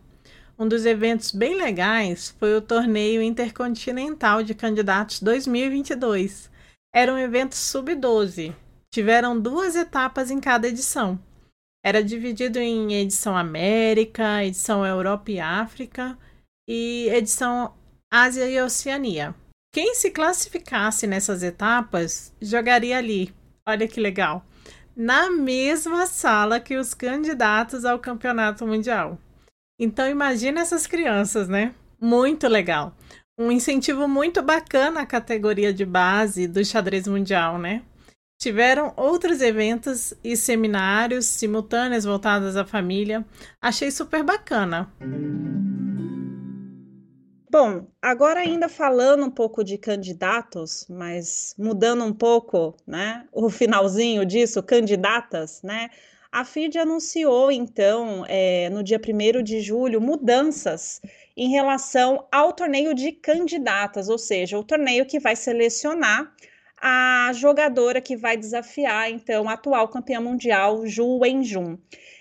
Um 0.56 0.68
dos 0.68 0.86
eventos 0.86 1.32
bem 1.32 1.56
legais 1.56 2.32
foi 2.38 2.56
o 2.56 2.62
Torneio 2.62 3.20
Intercontinental 3.20 4.44
de 4.44 4.54
Candidatos 4.54 5.20
2022. 5.20 6.48
Era 6.94 7.12
um 7.12 7.18
evento 7.18 7.56
sub-12. 7.56 8.54
Tiveram 8.88 9.38
duas 9.38 9.74
etapas 9.74 10.30
em 10.30 10.38
cada 10.38 10.68
edição. 10.68 11.18
Era 11.84 12.04
dividido 12.04 12.60
em 12.60 12.94
edição 12.94 13.36
América, 13.36 14.44
edição 14.44 14.86
Europa 14.86 15.32
e 15.32 15.40
África 15.40 16.16
e 16.68 17.08
edição 17.10 17.74
Ásia 18.08 18.48
e 18.48 18.60
Oceania. 18.62 19.34
Quem 19.74 19.92
se 19.96 20.12
classificasse 20.12 21.04
nessas 21.04 21.42
etapas 21.42 22.32
jogaria 22.40 22.96
ali. 22.96 23.34
Olha 23.66 23.88
que 23.88 24.00
legal 24.00 24.44
na 24.98 25.30
mesma 25.30 26.08
sala 26.08 26.58
que 26.58 26.76
os 26.76 26.92
candidatos 26.92 27.84
ao 27.84 28.00
campeonato 28.00 28.66
mundial. 28.66 29.16
Então 29.78 30.08
imagina 30.08 30.60
essas 30.60 30.88
crianças, 30.88 31.46
né? 31.46 31.72
Muito 32.00 32.48
legal. 32.48 32.92
Um 33.38 33.52
incentivo 33.52 34.08
muito 34.08 34.42
bacana 34.42 35.02
à 35.02 35.06
categoria 35.06 35.72
de 35.72 35.84
base 35.84 36.48
do 36.48 36.64
xadrez 36.64 37.06
mundial, 37.06 37.58
né? 37.58 37.82
Tiveram 38.40 38.92
outros 38.96 39.40
eventos 39.40 40.14
e 40.22 40.36
seminários 40.36 41.26
simultâneos 41.26 42.04
voltados 42.04 42.56
à 42.56 42.64
família. 42.64 43.24
Achei 43.62 43.92
super 43.92 44.24
bacana. 44.24 44.92
Bom, 47.50 47.86
agora 48.02 48.40
ainda 48.40 48.68
falando 48.68 49.24
um 49.24 49.30
pouco 49.30 49.64
de 49.64 49.78
candidatos, 49.78 50.84
mas 50.86 51.54
mudando 51.58 52.04
um 52.04 52.12
pouco, 52.12 52.76
né, 52.86 53.26
o 53.32 53.48
finalzinho 53.48 54.26
disso, 54.26 54.62
candidatas, 54.62 55.62
né, 55.62 55.88
a 56.30 56.44
FID 56.44 56.78
anunciou, 56.78 57.50
então, 57.50 58.22
é, 58.28 58.68
no 58.68 58.82
dia 58.82 59.00
1 59.00 59.42
de 59.42 59.62
julho, 59.62 59.98
mudanças 59.98 61.00
em 61.34 61.48
relação 61.48 62.26
ao 62.30 62.52
torneio 62.52 62.92
de 62.92 63.12
candidatas, 63.12 64.10
ou 64.10 64.18
seja, 64.18 64.58
o 64.58 64.64
torneio 64.64 65.06
que 65.06 65.18
vai 65.18 65.34
selecionar 65.34 66.30
a 66.76 67.30
jogadora 67.32 67.98
que 67.98 68.14
vai 68.14 68.36
desafiar, 68.36 69.10
então, 69.10 69.48
a 69.48 69.54
atual 69.54 69.88
campeã 69.88 70.20
mundial, 70.20 70.86
Ju 70.86 71.20
Wenjun. 71.20 71.78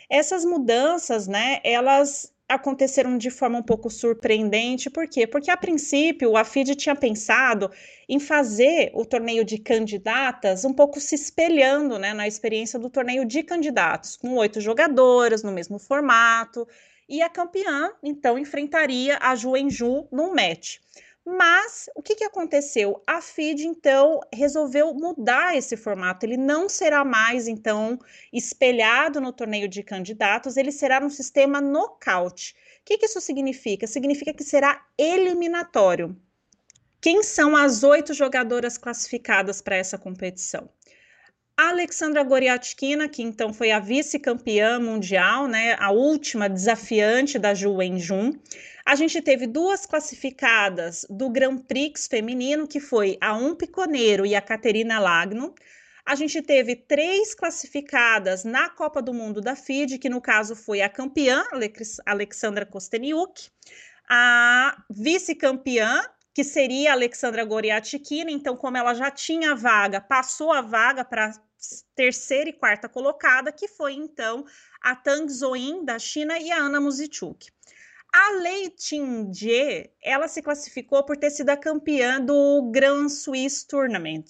Essas 0.10 0.46
mudanças, 0.46 1.27
né, 1.27 1.60
elas 1.65 2.34
aconteceram 2.48 3.18
de 3.18 3.30
forma 3.30 3.60
um 3.60 3.63
pouco 3.63 3.89
surpreendente. 3.89 4.89
Por 4.89 5.08
quê? 5.08 5.27
Porque 5.27 5.51
a 5.51 5.58
princípio 5.58 6.32
o 6.32 6.38
AFID 6.38 6.75
tinha 6.75 6.96
pensado 6.96 7.70
em 8.08 8.20
fazer 8.20 8.92
o 8.94 9.06
torneio 9.06 9.44
de 9.44 9.58
candidatas 9.58 10.63
um 10.63 10.74
pouco 10.74 11.00
se 11.00 11.16
espelhando 11.16 12.00
né, 12.00 12.13
na 12.13 12.27
experiência 12.27 12.80
do 12.80 12.89
torneio 12.89 13.25
de 13.25 13.44
candidatos, 13.44 14.16
com 14.16 14.36
oito 14.36 14.62
jogadoras 14.62 15.44
no 15.44 15.51
mesmo 15.51 15.77
formato. 15.77 16.68
E 17.10 17.22
a 17.22 17.30
campeã, 17.30 17.92
então, 18.04 18.38
enfrentaria 18.38 19.18
a 19.22 19.34
Ju 19.34 19.56
Enju 19.56 20.08
num 20.12 20.34
match. 20.34 20.80
Mas 21.29 21.89
o 21.93 22.01
que, 22.01 22.15
que 22.15 22.24
aconteceu? 22.24 23.03
A 23.05 23.19
FID, 23.22 23.67
então, 23.67 24.22
resolveu 24.34 24.93
mudar 24.93 25.57
esse 25.57 25.75
formato. 25.75 26.25
Ele 26.25 26.38
não 26.38 26.69
será 26.69 27.03
mais, 27.03 27.50
então, 27.50 28.00
espelhado 28.31 29.19
no 29.19 29.34
torneio 29.34 29.67
de 29.67 29.84
candidatos, 29.84 30.55
ele 30.55 30.72
será 30.72 31.01
no 31.01 31.10
sistema 31.10 31.60
nocaute. 31.60 32.55
O 32.79 32.86
que, 32.86 32.98
que 32.98 33.07
isso 33.07 33.19
significa? 33.19 33.86
Significa 33.86 34.34
que 34.34 34.41
será 34.41 34.88
eliminatório. 34.98 36.15
Quem 37.01 37.22
são 37.22 37.57
as 37.57 37.84
oito 37.84 38.13
jogadoras 38.13 38.77
classificadas 38.77 39.62
para 39.62 39.75
essa 39.75 39.98
competição? 39.98 40.69
Alexandra 41.60 42.22
Goriatkina, 42.22 43.10
que 43.10 43.24
então 43.24 43.52
foi 43.52 43.72
a 43.72 43.80
vice-campeã 43.80 44.80
mundial, 44.80 45.48
né, 45.48 45.76
a 45.80 45.90
última 45.90 46.48
desafiante 46.48 47.40
da 47.40 47.56
Ju 47.56 47.78
Wenjun. 47.78 48.34
A 48.86 48.96
gente 48.96 49.20
teve 49.24 49.48
duas 49.48 49.84
classificadas 49.84 51.04
do 51.10 51.32
Grand 51.32 51.58
Prix 51.58 52.06
feminino, 52.06 52.68
que 52.68 52.80
foi 52.80 53.18
a 53.20 53.36
Um 53.36 53.56
Piconeiro 53.56 54.24
e 54.24 54.36
a 54.36 54.42
Caterina 54.42 55.00
Lagno. 55.00 55.56
A 56.06 56.14
gente 56.14 56.44
teve 56.44 56.76
três 56.76 57.34
classificadas 57.34 58.44
na 58.44 58.70
Copa 58.70 59.02
do 59.02 59.12
Mundo 59.12 59.42
da 59.42 59.56
FIDE, 59.56 59.98
que 59.98 60.10
no 60.10 60.22
caso 60.22 60.56
foi 60.56 60.82
a 60.82 60.88
campeã, 60.88 61.44
Alexandra 62.06 62.68
Kosteniuk, 62.68 63.50
a 64.08 64.78
vice-campeã, 64.92 66.04
que 66.36 66.44
seria 66.44 66.92
a 66.92 66.94
Alexandra 66.94 67.44
Goriatkina, 67.44 68.30
então 68.30 68.56
como 68.56 68.78
ela 68.78 68.94
já 68.94 69.10
tinha 69.10 69.56
vaga, 69.56 70.00
passou 70.00 70.54
a 70.54 70.62
vaga 70.62 71.04
para 71.04 71.32
terceira 71.95 72.50
e 72.50 72.53
quarta 72.53 72.88
colocada, 72.89 73.51
que 73.51 73.67
foi 73.67 73.93
então 73.93 74.45
a 74.81 74.95
Tang 74.95 75.31
Zoin 75.31 75.83
da 75.83 76.00
China 76.00 76.38
e 76.39 76.51
a 76.51 76.57
Ana 76.57 76.79
Muzichuk. 76.79 77.47
A 78.13 78.31
Lei 78.39 78.74
Jie, 79.31 79.91
ela 80.01 80.27
se 80.27 80.41
classificou 80.41 81.03
por 81.03 81.17
ter 81.17 81.29
sido 81.29 81.50
a 81.50 81.57
campeã 81.57 82.19
do 82.21 82.71
Grand 82.71 83.09
Swiss 83.09 83.63
Tournament. 83.63 84.25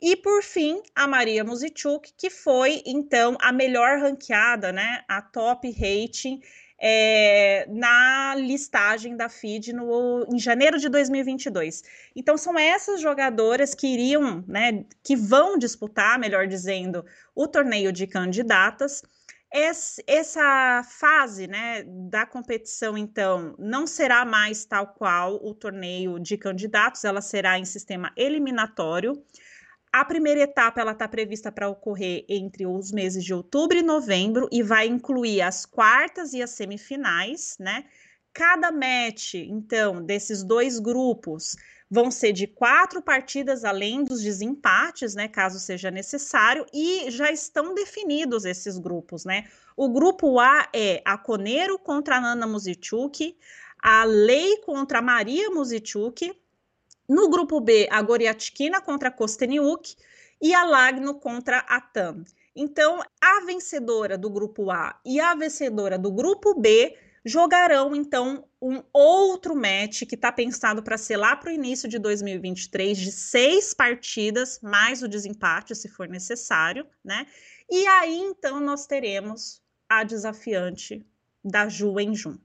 E 0.00 0.16
por 0.16 0.42
fim, 0.42 0.82
a 0.96 1.06
Maria 1.06 1.44
Muzichuk, 1.44 2.12
que 2.18 2.28
foi 2.28 2.82
então 2.84 3.38
a 3.40 3.52
melhor 3.52 4.00
ranqueada, 4.00 4.72
né, 4.72 5.04
a 5.08 5.22
top 5.22 5.70
rating 5.70 6.40
é, 6.84 7.64
na 7.70 8.34
listagem 8.34 9.16
da 9.16 9.28
FID 9.28 9.72
no, 9.72 10.26
em 10.28 10.38
janeiro 10.38 10.80
de 10.80 10.88
2022. 10.88 11.84
Então 12.16 12.36
são 12.36 12.58
essas 12.58 13.00
jogadoras 13.00 13.72
que 13.72 13.86
iriam, 13.86 14.44
né, 14.48 14.84
que 15.00 15.14
vão 15.14 15.56
disputar, 15.56 16.18
melhor 16.18 16.48
dizendo, 16.48 17.04
o 17.36 17.46
torneio 17.46 17.92
de 17.92 18.08
candidatas. 18.08 19.00
Essa 19.54 20.82
fase 20.82 21.46
né, 21.46 21.84
da 21.86 22.24
competição, 22.24 22.96
então, 22.96 23.54
não 23.58 23.86
será 23.86 24.24
mais 24.24 24.64
tal 24.64 24.86
qual 24.86 25.34
o 25.44 25.54
torneio 25.54 26.18
de 26.18 26.38
candidatos, 26.38 27.04
ela 27.04 27.20
será 27.20 27.58
em 27.58 27.64
sistema 27.64 28.10
eliminatório. 28.16 29.22
A 29.92 30.06
primeira 30.06 30.40
etapa 30.40 30.80
ela 30.80 30.92
está 30.92 31.06
prevista 31.06 31.52
para 31.52 31.68
ocorrer 31.68 32.24
entre 32.26 32.66
os 32.66 32.90
meses 32.90 33.22
de 33.22 33.34
outubro 33.34 33.76
e 33.76 33.82
novembro 33.82 34.48
e 34.50 34.62
vai 34.62 34.86
incluir 34.86 35.42
as 35.42 35.66
quartas 35.66 36.32
e 36.32 36.42
as 36.42 36.50
semifinais, 36.50 37.56
né? 37.60 37.84
Cada 38.32 38.72
match, 38.72 39.34
então, 39.34 40.02
desses 40.02 40.42
dois 40.42 40.78
grupos 40.78 41.54
vão 41.90 42.10
ser 42.10 42.32
de 42.32 42.46
quatro 42.46 43.02
partidas 43.02 43.66
além 43.66 44.02
dos 44.02 44.22
desempates, 44.22 45.14
né? 45.14 45.28
Caso 45.28 45.60
seja 45.60 45.90
necessário, 45.90 46.64
e 46.72 47.10
já 47.10 47.30
estão 47.30 47.74
definidos 47.74 48.46
esses 48.46 48.78
grupos, 48.78 49.26
né? 49.26 49.44
O 49.76 49.90
grupo 49.90 50.40
A 50.40 50.70
é 50.74 51.02
a 51.04 51.18
Coneiro 51.18 51.78
contra 51.78 52.16
a 52.16 52.20
Nana 52.20 52.46
Muzichuk, 52.46 53.36
a 53.78 54.04
Lei 54.04 54.56
contra 54.64 55.00
a 55.00 55.02
Maria 55.02 55.50
Muzichuk, 55.50 56.34
no 57.12 57.28
grupo 57.28 57.60
B, 57.60 57.86
a 57.90 58.00
Goriatkina 58.00 58.80
contra 58.80 59.10
a 59.10 59.12
Kosteniuk 59.12 59.94
e 60.40 60.54
a 60.54 60.64
Lagno 60.64 61.14
contra 61.20 61.58
a 61.58 61.78
TAM. 61.78 62.24
Então, 62.56 63.02
a 63.20 63.44
vencedora 63.44 64.16
do 64.16 64.30
grupo 64.30 64.70
A 64.70 64.98
e 65.04 65.20
a 65.20 65.34
vencedora 65.34 65.98
do 65.98 66.10
grupo 66.10 66.58
B 66.58 66.96
jogarão 67.22 67.94
então 67.94 68.48
um 68.60 68.82
outro 68.94 69.54
match 69.54 70.04
que 70.08 70.14
está 70.14 70.32
pensado 70.32 70.82
para 70.82 70.96
ser 70.96 71.18
lá 71.18 71.36
para 71.36 71.50
o 71.50 71.52
início 71.52 71.86
de 71.86 71.98
2023 71.98 72.96
de 72.96 73.12
seis 73.12 73.74
partidas 73.74 74.58
mais 74.62 75.02
o 75.02 75.08
desempate 75.08 75.74
se 75.74 75.88
for 75.88 76.08
necessário, 76.08 76.86
né? 77.04 77.26
E 77.70 77.86
aí 77.86 78.18
então 78.18 78.58
nós 78.58 78.86
teremos 78.86 79.60
a 79.86 80.02
desafiante 80.02 81.06
da 81.44 81.68
Ju 81.68 82.00
em 82.00 82.14
Jun. 82.14 82.38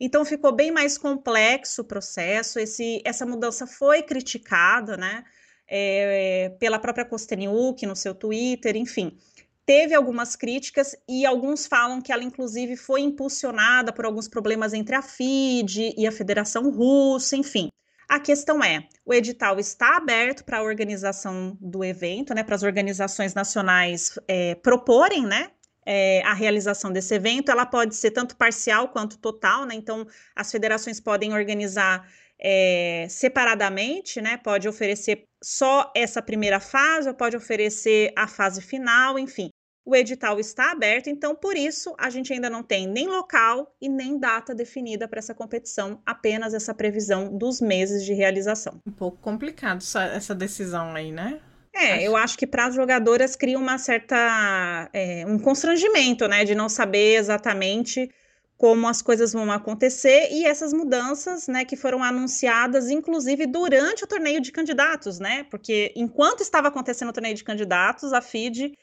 Então 0.00 0.24
ficou 0.24 0.50
bem 0.50 0.70
mais 0.70 0.96
complexo 0.96 1.82
o 1.82 1.84
processo. 1.84 2.58
Esse, 2.58 3.02
essa 3.04 3.26
mudança 3.26 3.66
foi 3.66 4.02
criticada, 4.02 4.96
né, 4.96 5.24
é, 5.68 6.52
pela 6.58 6.78
própria 6.78 7.04
Kosteniuk 7.04 7.84
no 7.84 7.94
seu 7.94 8.14
Twitter, 8.14 8.76
enfim. 8.76 9.18
Teve 9.66 9.94
algumas 9.94 10.34
críticas 10.34 10.96
e 11.06 11.24
alguns 11.26 11.66
falam 11.66 12.00
que 12.00 12.10
ela, 12.10 12.24
inclusive, 12.24 12.76
foi 12.76 13.02
impulsionada 13.02 13.92
por 13.92 14.04
alguns 14.04 14.26
problemas 14.26 14.72
entre 14.72 14.96
a 14.96 15.02
FIDE 15.02 15.94
e 15.96 16.06
a 16.06 16.12
Federação 16.12 16.70
Russa, 16.70 17.36
enfim. 17.36 17.70
A 18.08 18.18
questão 18.18 18.64
é: 18.64 18.88
o 19.04 19.14
edital 19.14 19.60
está 19.60 19.96
aberto 19.96 20.44
para 20.44 20.58
a 20.58 20.62
organização 20.62 21.56
do 21.60 21.84
evento, 21.84 22.34
né, 22.34 22.42
para 22.42 22.56
as 22.56 22.64
organizações 22.64 23.34
nacionais 23.34 24.18
é, 24.26 24.56
proporem, 24.56 25.24
né, 25.24 25.52
é, 25.86 26.22
a 26.22 26.34
realização 26.34 26.92
desse 26.92 27.14
evento, 27.14 27.50
ela 27.50 27.66
pode 27.66 27.94
ser 27.94 28.10
tanto 28.10 28.36
parcial 28.36 28.88
quanto 28.88 29.18
total, 29.18 29.64
né? 29.64 29.74
Então, 29.74 30.06
as 30.34 30.50
federações 30.50 31.00
podem 31.00 31.32
organizar 31.32 32.06
é, 32.40 33.06
separadamente, 33.08 34.20
né? 34.20 34.36
Pode 34.36 34.68
oferecer 34.68 35.24
só 35.42 35.90
essa 35.94 36.22
primeira 36.22 36.60
fase, 36.60 37.08
ou 37.08 37.14
pode 37.14 37.36
oferecer 37.36 38.12
a 38.16 38.26
fase 38.26 38.62
final, 38.62 39.18
enfim. 39.18 39.50
O 39.84 39.96
edital 39.96 40.38
está 40.38 40.70
aberto, 40.70 41.08
então 41.08 41.34
por 41.34 41.56
isso 41.56 41.94
a 41.98 42.10
gente 42.10 42.32
ainda 42.32 42.50
não 42.50 42.62
tem 42.62 42.86
nem 42.86 43.08
local 43.08 43.74
e 43.80 43.88
nem 43.88 44.18
data 44.18 44.54
definida 44.54 45.08
para 45.08 45.18
essa 45.18 45.34
competição, 45.34 46.00
apenas 46.04 46.52
essa 46.52 46.74
previsão 46.74 47.36
dos 47.36 47.60
meses 47.60 48.04
de 48.04 48.12
realização. 48.12 48.78
Um 48.86 48.92
pouco 48.92 49.16
complicado 49.18 49.78
essa, 49.78 50.04
essa 50.04 50.34
decisão 50.34 50.94
aí, 50.94 51.10
né? 51.10 51.40
É, 51.74 51.94
acho... 51.94 52.02
eu 52.04 52.16
acho 52.16 52.38
que 52.38 52.46
para 52.46 52.66
as 52.66 52.74
jogadoras 52.74 53.36
cria 53.36 53.58
uma 53.58 53.78
certa 53.78 54.90
é, 54.92 55.24
um 55.26 55.38
constrangimento, 55.38 56.26
né, 56.28 56.44
de 56.44 56.54
não 56.54 56.68
saber 56.68 57.16
exatamente 57.16 58.10
como 58.56 58.86
as 58.86 59.00
coisas 59.00 59.32
vão 59.32 59.50
acontecer 59.50 60.28
e 60.30 60.44
essas 60.44 60.72
mudanças, 60.74 61.48
né, 61.48 61.64
que 61.64 61.76
foram 61.76 62.02
anunciadas, 62.02 62.90
inclusive 62.90 63.46
durante 63.46 64.04
o 64.04 64.06
torneio 64.06 64.40
de 64.40 64.52
candidatos, 64.52 65.18
né, 65.18 65.44
porque 65.44 65.92
enquanto 65.96 66.42
estava 66.42 66.68
acontecendo 66.68 67.08
o 67.08 67.12
torneio 67.12 67.34
de 67.34 67.44
candidatos, 67.44 68.12
a 68.12 68.20
FID 68.20 68.74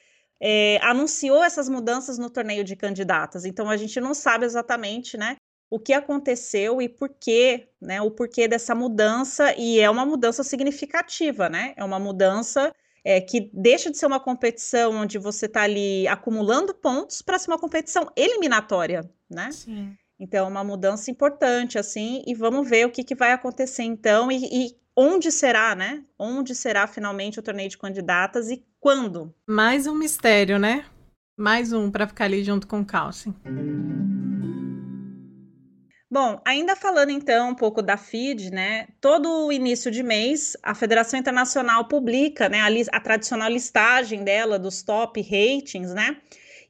é, 0.41 0.79
anunciou 0.81 1.43
essas 1.43 1.69
mudanças 1.69 2.17
no 2.17 2.29
torneio 2.29 2.63
de 2.63 2.75
candidatas. 2.75 3.45
Então 3.45 3.69
a 3.69 3.77
gente 3.77 3.99
não 3.99 4.13
sabe 4.13 4.45
exatamente, 4.45 5.17
né, 5.17 5.35
o 5.69 5.79
que 5.79 5.93
aconteceu 5.93 6.81
e 6.81 6.87
por 6.87 7.09
quê, 7.09 7.67
né? 7.81 8.01
O 8.01 8.11
porquê 8.11 8.47
dessa 8.47 8.73
mudança, 8.73 9.53
e 9.57 9.79
é 9.79 9.89
uma 9.89 10.05
mudança 10.05 10.43
significativa, 10.43 11.49
né? 11.49 11.73
É 11.75 11.83
uma 11.83 11.99
mudança 11.99 12.73
é, 13.03 13.21
que 13.21 13.49
deixa 13.53 13.91
de 13.91 13.97
ser 13.97 14.05
uma 14.05 14.19
competição 14.19 14.95
onde 14.95 15.17
você 15.17 15.45
está 15.45 15.63
ali 15.63 16.07
acumulando 16.07 16.73
pontos 16.73 17.21
para 17.21 17.37
ser 17.39 17.49
uma 17.49 17.59
competição 17.59 18.09
eliminatória, 18.15 19.09
né? 19.29 19.51
Sim. 19.51 19.95
Então, 20.19 20.45
é 20.45 20.49
uma 20.49 20.63
mudança 20.63 21.11
importante, 21.11 21.77
assim, 21.77 22.23
e 22.25 22.33
vamos 22.33 22.67
ver 22.67 22.85
o 22.85 22.91
que, 22.91 23.03
que 23.03 23.13
vai 23.13 23.31
acontecer 23.31 23.83
então 23.83 24.31
e, 24.31 24.43
e 24.51 24.75
onde 24.95 25.31
será, 25.31 25.75
né? 25.75 26.03
Onde 26.17 26.55
será 26.55 26.87
finalmente 26.87 27.39
o 27.39 27.43
torneio 27.43 27.69
de 27.69 27.77
candidatas 27.77 28.49
e 28.49 28.65
quando? 28.79 29.33
Mais 29.47 29.85
um 29.85 29.93
mistério, 29.93 30.57
né? 30.57 30.85
Mais 31.37 31.71
um 31.71 31.91
para 31.91 32.07
ficar 32.07 32.25
ali 32.25 32.43
junto 32.43 32.65
com 32.67 32.79
o 32.79 32.85
Calcin. 32.85 33.33
Bom, 36.09 36.39
ainda 36.45 36.73
falando 36.73 37.09
então 37.11 37.49
um 37.49 37.55
pouco 37.55 37.81
da 37.81 37.97
FID, 37.97 38.49
né? 38.49 38.87
Todo 39.01 39.51
início 39.51 39.91
de 39.91 40.01
mês 40.01 40.55
a 40.63 40.73
Federação 40.73 41.19
Internacional 41.19 41.85
publica, 41.87 42.47
né, 42.47 42.61
a, 42.61 42.97
a 42.97 42.99
tradicional 43.01 43.49
listagem 43.49 44.23
dela 44.23 44.57
dos 44.57 44.81
top 44.81 45.21
ratings, 45.21 45.93
né? 45.93 46.21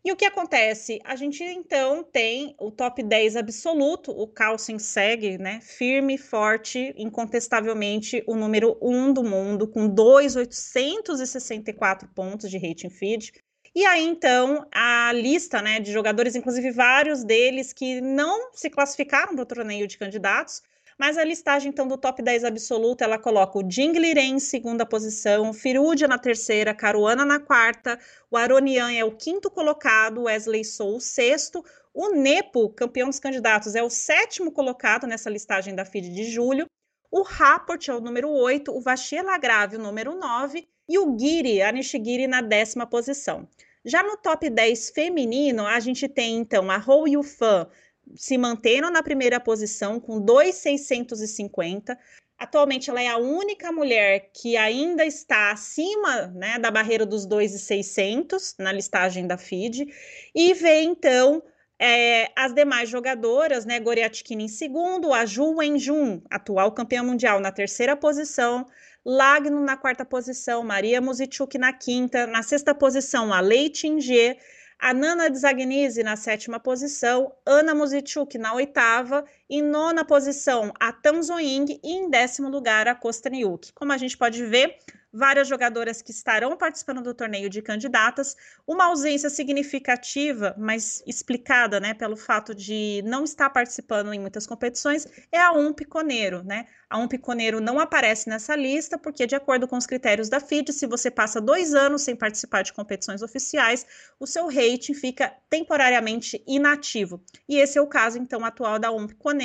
E 0.03 0.11
o 0.11 0.15
que 0.15 0.25
acontece? 0.25 0.99
A 1.03 1.15
gente 1.15 1.43
então 1.43 2.03
tem 2.03 2.55
o 2.59 2.71
top 2.71 3.03
10 3.03 3.35
absoluto, 3.35 4.11
o 4.11 4.27
Carlsen 4.27 4.79
segue, 4.79 5.37
né, 5.37 5.59
firme, 5.61 6.17
forte, 6.17 6.93
incontestavelmente 6.97 8.23
o 8.25 8.35
número 8.35 8.75
1 8.81 9.13
do 9.13 9.23
mundo, 9.23 9.67
com 9.67 9.87
2,864 9.87 12.07
pontos 12.15 12.49
de 12.49 12.57
rating 12.57 12.89
feed. 12.89 13.31
E 13.77 13.85
aí, 13.85 14.03
então, 14.03 14.65
a 14.71 15.13
lista 15.13 15.61
né, 15.61 15.79
de 15.79 15.91
jogadores, 15.91 16.35
inclusive 16.35 16.71
vários 16.71 17.23
deles 17.23 17.71
que 17.71 18.01
não 18.01 18.49
se 18.51 18.71
classificaram 18.71 19.35
para 19.35 19.43
o 19.43 19.45
torneio 19.45 19.85
de 19.85 19.99
candidatos, 19.99 20.63
mas 20.97 21.15
a 21.15 21.23
listagem, 21.23 21.69
então, 21.69 21.87
do 21.87 21.95
top 21.95 22.23
10 22.23 22.43
absoluto, 22.43 23.03
ela 23.03 23.19
coloca 23.19 23.59
o 23.59 23.71
Jingliren 23.71 24.33
em 24.33 24.39
segunda 24.39 24.83
posição, 24.83 25.53
Firudia 25.53 26.07
na 26.07 26.17
terceira, 26.17 26.73
Caruana 26.73 27.23
na 27.23 27.39
quarta, 27.39 27.99
o 28.31 28.35
Aronian 28.35 28.91
é 28.91 29.05
o 29.05 29.15
quinto 29.15 29.47
colocado, 29.51 30.23
Wesley 30.23 30.65
Sou 30.65 30.95
o 30.95 30.99
sexto, 30.99 31.63
o 31.93 32.15
Nepo, 32.15 32.69
campeão 32.69 33.09
dos 33.09 33.19
candidatos, 33.19 33.75
é 33.75 33.83
o 33.83 33.91
sétimo 33.91 34.51
colocado 34.51 35.05
nessa 35.05 35.29
listagem 35.29 35.75
da 35.75 35.85
FID 35.85 36.09
de 36.09 36.23
julho, 36.23 36.65
o 37.11 37.21
Rapport 37.21 37.87
é 37.87 37.93
o 37.93 38.01
número 38.01 38.27
8, 38.27 38.75
o 38.75 38.81
Vachia 38.81 39.21
Lagrave 39.21 39.75
o 39.75 39.79
número 39.79 40.15
9 40.15 40.67
e 40.89 40.97
o 40.97 41.15
Giri, 41.15 41.61
a 41.61 41.71
Nishigiri, 41.71 42.25
na 42.25 42.41
décima 42.41 42.87
posição. 42.87 43.47
Já 43.87 44.03
no 44.03 44.17
top 44.17 44.49
10 44.49 44.89
feminino, 44.89 45.65
a 45.65 45.79
gente 45.79 46.09
tem 46.09 46.35
então 46.35 46.69
a 46.69 46.83
Hou 46.85 47.07
Yufan 47.07 47.69
se 48.17 48.37
mantendo 48.37 48.91
na 48.91 49.01
primeira 49.01 49.39
posição 49.39 49.97
com 49.97 50.19
2,650. 50.19 51.97
Atualmente, 52.37 52.89
ela 52.89 53.01
é 53.01 53.07
a 53.07 53.17
única 53.17 53.71
mulher 53.71 54.29
que 54.33 54.57
ainda 54.57 55.05
está 55.05 55.51
acima 55.51 56.27
né, 56.35 56.59
da 56.59 56.69
barreira 56.69 57.05
dos 57.05 57.25
2,600 57.25 58.55
na 58.59 58.73
listagem 58.73 59.25
da 59.25 59.37
FIDE, 59.37 59.87
e 60.35 60.53
vê 60.53 60.81
então 60.81 61.41
é, 61.79 62.29
as 62.35 62.53
demais 62.53 62.89
jogadoras, 62.89 63.65
né, 63.65 63.79
Goriatkina 63.79 64.41
em 64.41 64.49
segundo, 64.49 65.13
a 65.13 65.25
Ju 65.25 65.55
Wenjun, 65.55 66.21
atual 66.29 66.73
campeã 66.73 67.03
mundial, 67.03 67.39
na 67.39 67.53
terceira 67.53 67.95
posição, 67.95 68.67
Lagno 69.09 69.61
na 69.61 69.77
quarta 69.77 70.03
posição, 70.03 70.61
Maria 70.65 70.99
Muzichuk 70.99 71.57
na 71.57 71.71
quinta, 71.71 72.27
na 72.27 72.43
sexta 72.43 72.75
posição, 72.75 73.33
a 73.33 73.39
Lei 73.39 73.69
Tingê, 73.69 74.37
a 74.77 74.93
Nana 74.93 75.33
Zagnese 75.33 76.03
na 76.03 76.17
sétima 76.17 76.59
posição, 76.59 77.33
Ana 77.45 77.73
Muzichuk 77.73 78.37
na 78.37 78.53
oitava, 78.53 79.23
em 79.49 79.61
nona 79.61 80.03
posição 80.03 80.73
a 80.79 80.91
Tanzoing 80.91 81.79
e 81.83 81.91
em 81.93 82.09
décimo 82.09 82.49
lugar 82.49 82.87
a 82.87 82.95
Kostaniuk. 82.95 83.71
Como 83.73 83.91
a 83.91 83.97
gente 83.97 84.17
pode 84.17 84.45
ver, 84.45 84.77
várias 85.11 85.47
jogadoras 85.47 86.01
que 86.01 86.11
estarão 86.11 86.55
participando 86.57 87.01
do 87.01 87.13
torneio 87.13 87.49
de 87.49 87.61
candidatas, 87.61 88.35
uma 88.67 88.85
ausência 88.85 89.29
significativa, 89.29 90.53
mas 90.57 91.01
explicada, 91.07 91.79
né, 91.79 91.93
pelo 91.93 92.15
fato 92.15 92.53
de 92.53 93.01
não 93.05 93.23
estar 93.23 93.49
participando 93.49 94.13
em 94.13 94.19
muitas 94.19 94.45
competições, 94.45 95.07
é 95.31 95.39
a 95.39 95.51
um 95.51 95.73
piconeiro, 95.73 96.43
né? 96.43 96.67
A 96.89 96.97
um 96.97 97.07
piconeiro 97.07 97.59
não 97.59 97.79
aparece 97.79 98.29
nessa 98.29 98.55
lista 98.55 98.97
porque, 98.97 99.27
de 99.27 99.35
acordo 99.35 99.67
com 99.67 99.75
os 99.75 99.85
critérios 99.85 100.29
da 100.29 100.39
FIDE, 100.39 100.71
se 100.71 100.85
você 100.85 101.11
passa 101.11 101.41
dois 101.41 101.73
anos 101.73 102.03
sem 102.03 102.15
participar 102.15 102.61
de 102.61 102.71
competições 102.71 103.21
oficiais, 103.21 103.85
o 104.19 104.25
seu 104.25 104.47
rating 104.47 104.93
fica 104.93 105.35
temporariamente 105.49 106.41
inativo. 106.47 107.21
E 107.49 107.57
esse 107.57 107.77
é 107.77 107.81
o 107.81 107.87
caso, 107.87 108.17
então, 108.17 108.45
atual 108.45 108.79
da 108.79 108.91
um 108.91 109.05
piconeiro, 109.05 109.36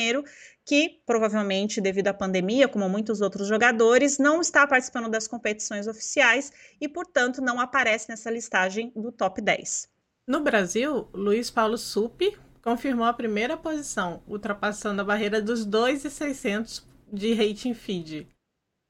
que 0.65 1.01
provavelmente, 1.05 1.81
devido 1.81 2.09
à 2.09 2.15
pandemia, 2.15 2.69
como 2.69 2.89
muitos 2.89 3.21
outros 3.21 3.49
jogadores, 3.49 4.19
não 4.19 4.41
está 4.41 4.67
participando 4.67 5.11
das 5.11 5.29
competições 5.29 5.87
oficiais 5.87 6.53
e, 6.81 6.89
portanto, 6.89 7.41
não 7.41 7.61
aparece 7.61 8.09
nessa 8.09 8.31
listagem 8.31 8.93
do 8.95 9.13
top 9.13 9.41
10. 9.41 9.89
No 10.27 10.41
Brasil, 10.41 11.09
Luiz 11.13 11.51
Paulo 11.51 11.77
Supi 11.77 12.37
confirmou 12.63 13.07
a 13.07 13.13
primeira 13.13 13.57
posição, 13.57 14.23
ultrapassando 14.27 15.03
a 15.03 15.05
barreira 15.05 15.43
dos 15.43 15.65
2,600 15.65 16.87
de 17.13 17.35
rating 17.35 17.75
feed. 17.75 18.29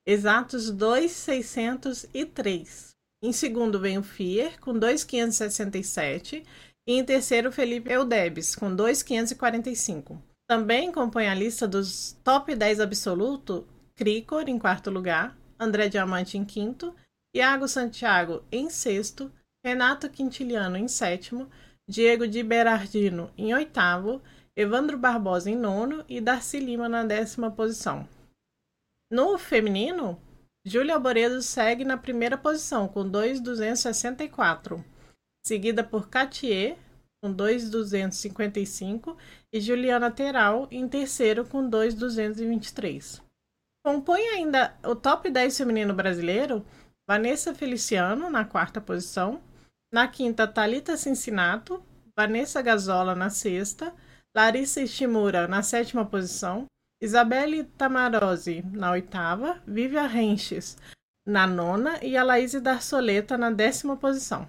Exatos 0.07 0.71
2,603. 0.71 2.93
Em 3.23 3.33
segundo 3.33 3.81
vem 3.81 3.99
o 3.99 4.03
Fier, 4.03 4.59
com 4.61 4.79
2,567. 4.79 6.45
E 6.87 6.95
em 6.95 7.05
terceiro, 7.05 7.53
Felipe 7.53 7.91
Eudebes, 7.91 8.57
com 8.57 8.75
2,545. 8.75 10.32
Também 10.49 10.93
compõe 10.93 11.29
a 11.29 11.35
lista 11.35 11.67
dos 11.67 12.13
top 12.25 12.55
10 12.55 12.81
absoluto 12.81 13.67
Cricor 13.95 14.45
em 14.49 14.59
quarto 14.59 14.91
lugar, 14.91 15.37
André 15.59 15.89
Diamante 15.89 16.37
em 16.37 16.45
quinto, 16.45 16.95
Iago 17.35 17.69
Santiago 17.69 18.43
em 18.51 18.69
sexto, 18.69 19.31
Renato 19.65 20.11
Quintiliano 20.11 20.77
em 20.77 20.89
sétimo, 20.89 21.49
Diego 21.89 22.27
de 22.27 22.43
Berardino 22.43 23.33
em 23.37 23.55
oitavo, 23.55 24.21
Evandro 24.57 24.99
Barbosa 24.99 25.51
em 25.51 25.57
nono 25.57 26.05
e 26.09 26.21
Darcy 26.21 26.59
Lima 26.59 26.89
na 26.89 27.05
décima 27.05 27.51
posição. 27.51 28.07
No 29.11 29.39
feminino, 29.39 30.21
Júlia 30.65 30.95
Alboredo 30.95 31.43
segue 31.43 31.85
na 31.85 31.97
primeira 31.97 32.37
posição 32.37 32.87
com 32.87 33.09
2,264, 33.09 34.85
seguida 35.45 35.83
por 35.83 36.09
Catier 36.09 36.79
com 37.23 37.33
2,255 37.33 39.17
e 39.53 39.61
Juliana 39.61 40.11
Teral 40.11 40.67
em 40.71 40.89
terceiro 40.89 41.47
com 41.47 41.69
2,223. 41.69 43.23
Compõe 43.85 44.23
ainda 44.29 44.75
o 44.85 44.97
top 44.97 45.31
10 45.31 45.57
feminino 45.57 45.95
brasileiro 45.95 46.67
Vanessa 47.09 47.55
Feliciano 47.55 48.29
na 48.29 48.45
quarta 48.45 48.81
posição, 48.81 49.41
na 49.93 50.09
quinta 50.09 50.49
Talita 50.49 50.97
Cincinato, 50.97 51.83
Vanessa 52.17 52.61
Gazola 52.61 53.15
na 53.15 53.31
sexta, 53.31 53.95
Larissa 54.37 54.81
Ishimura 54.81 55.47
na 55.47 55.63
sétima 55.63 56.05
posição, 56.05 56.67
Isabelle 57.01 57.65
Tamarose 57.65 58.63
na 58.73 58.93
oitava, 58.93 59.63
Vivian 59.67 60.07
Renches 60.07 60.77
na 61.27 61.47
nona 61.47 62.05
e 62.05 62.17
a 62.17 62.25
Laís 62.25 62.53
Darsoleta 62.61 63.39
na 63.39 63.51
décima 63.51 63.97
posição. 63.97 64.49